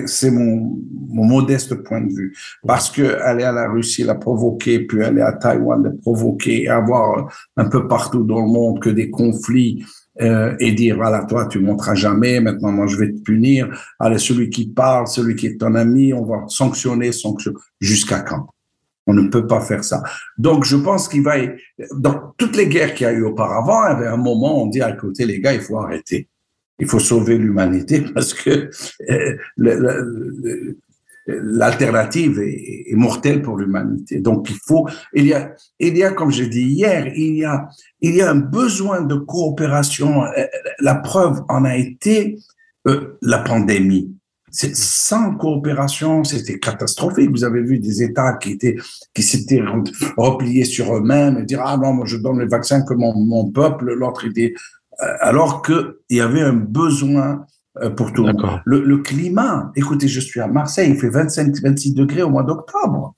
[0.06, 2.34] C'est mon, mon, modeste point de vue.
[2.66, 7.30] Parce que aller à la Russie la provoquer, puis aller à Taïwan la provoquer, avoir
[7.58, 9.84] un peu partout dans le monde que des conflits
[10.20, 13.68] euh, et dire voilà toi tu monteras jamais maintenant moi je vais te punir.
[13.98, 18.48] Allez celui qui parle celui qui est ton ami on va sanctionner sanctionner jusqu'à quand?
[19.06, 20.02] On ne peut pas faire ça.
[20.38, 21.36] Donc je pense qu'il va
[21.96, 24.64] dans toutes les guerres qu'il y a eu auparavant il y avait un moment où
[24.64, 26.28] on dit à côté les gars il faut arrêter.
[26.78, 28.70] Il faut sauver l'humanité parce que
[29.10, 29.36] euh,
[31.26, 34.20] l'alternative est, mortelle pour l'humanité.
[34.20, 37.44] Donc il faut, il y a, il y a, comme j'ai dit hier, il y
[37.44, 37.68] a,
[38.00, 40.22] il y a un besoin de coopération.
[40.80, 42.38] La preuve en a été
[42.88, 44.14] euh, la pandémie.
[44.50, 47.30] Sans coopération, c'était catastrophique.
[47.30, 48.76] Vous avez vu des États qui étaient,
[49.14, 49.62] qui s'étaient
[50.18, 53.50] repliés sur eux-mêmes et dire ah non, moi je donne le vaccin que mon, mon
[53.50, 54.52] peuple, l'autre était,
[55.00, 57.46] euh, alors que il y avait un besoin
[57.96, 58.32] pour tout le
[58.64, 63.14] Le, climat, écoutez, je suis à Marseille, il fait 25-26 degrés au mois d'octobre.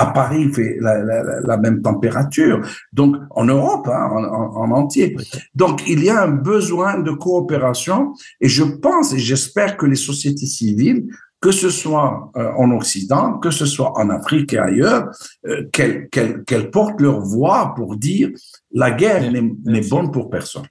[0.00, 2.60] À Paris, il fait la, la, la, même température.
[2.92, 5.16] Donc, en Europe, hein, en, en, entier.
[5.56, 9.96] Donc, il y a un besoin de coopération et je pense et j'espère que les
[9.96, 11.08] sociétés civiles,
[11.40, 15.10] que ce soit euh, en Occident, que ce soit en Afrique et ailleurs,
[15.46, 18.30] euh, qu'elles qu'elles portent leur voix pour dire
[18.72, 20.66] la guerre n'est bonne pour personne.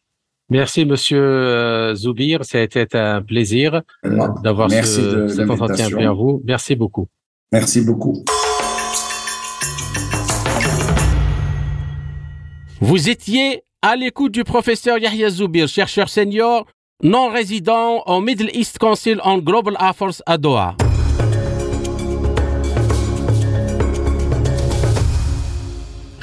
[0.49, 2.45] Merci, Monsieur euh, Zoubir.
[2.45, 3.81] C'était un plaisir
[4.43, 6.41] d'avoir ce, cet entretien avec vous.
[6.45, 7.07] Merci beaucoup.
[7.51, 8.23] Merci beaucoup.
[12.79, 16.65] Vous étiez à l'écoute du professeur Yahya Zoubir, chercheur senior,
[17.03, 20.75] non résident au Middle East Council on Global Affairs à Doha.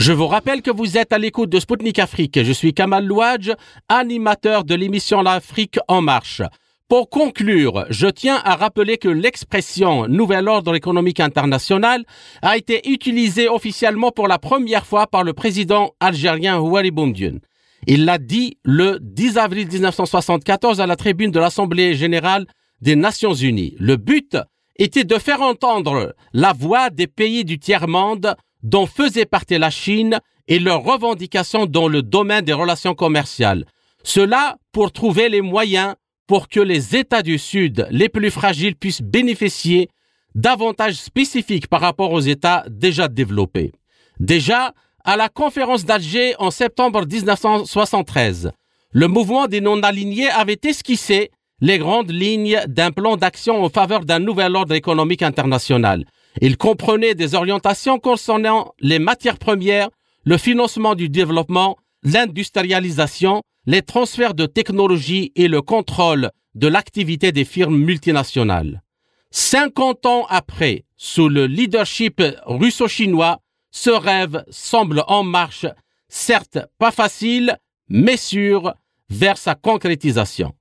[0.07, 2.43] Je vous rappelle que vous êtes à l'écoute de Spoutnik Afrique.
[2.43, 3.53] Je suis Kamal Louadj,
[3.89, 6.43] animateur de l'émission L'Afrique en marche.
[6.91, 12.05] Pour conclure, je tiens à rappeler que l'expression Nouvel ordre économique international
[12.43, 17.41] a été utilisée officiellement pour la première fois par le président algérien Ouali Boumdiene.
[17.87, 22.45] Il l'a dit le 10 avril 1974 à la tribune de l'Assemblée générale
[22.83, 23.75] des Nations unies.
[23.79, 24.37] Le but
[24.77, 28.35] était de faire entendre la voix des pays du tiers-monde
[28.65, 33.67] dont faisait partie la Chine et leurs revendications dans le domaine des relations commerciales.
[34.03, 35.95] Cela pour trouver les moyens
[36.27, 39.89] pour que les États du Sud les plus fragiles puissent bénéficier
[40.35, 43.73] d'avantages spécifiques par rapport aux États déjà développés.
[44.19, 48.53] Déjà, à la conférence d'Alger en septembre 1973,
[48.91, 54.19] le mouvement des non-alignés avait esquissé les grandes lignes d'un plan d'action en faveur d'un
[54.19, 56.05] nouvel ordre économique international.
[56.41, 59.91] Il comprenait des orientations concernant les matières premières,
[60.25, 67.45] le financement du développement, l'industrialisation, les transferts de technologie et le contrôle de l'activité des
[67.45, 68.83] firmes multinationales.
[69.31, 75.67] 50 ans après, sous le leadership russo-chinois, ce rêve semble en marche,
[76.09, 77.59] certes pas facile,
[77.89, 78.75] mais sûr,
[79.11, 80.53] vers sa concrétisation.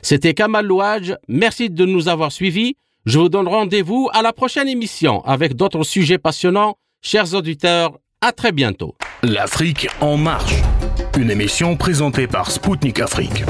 [0.00, 2.76] C'était Kamal Louadj, merci de nous avoir suivis.
[3.04, 6.76] Je vous donne rendez-vous à la prochaine émission avec d'autres sujets passionnants.
[7.00, 8.94] Chers auditeurs, à très bientôt.
[9.24, 10.54] L'Afrique en marche.
[11.18, 13.42] Une émission présentée par Spoutnik Afrique.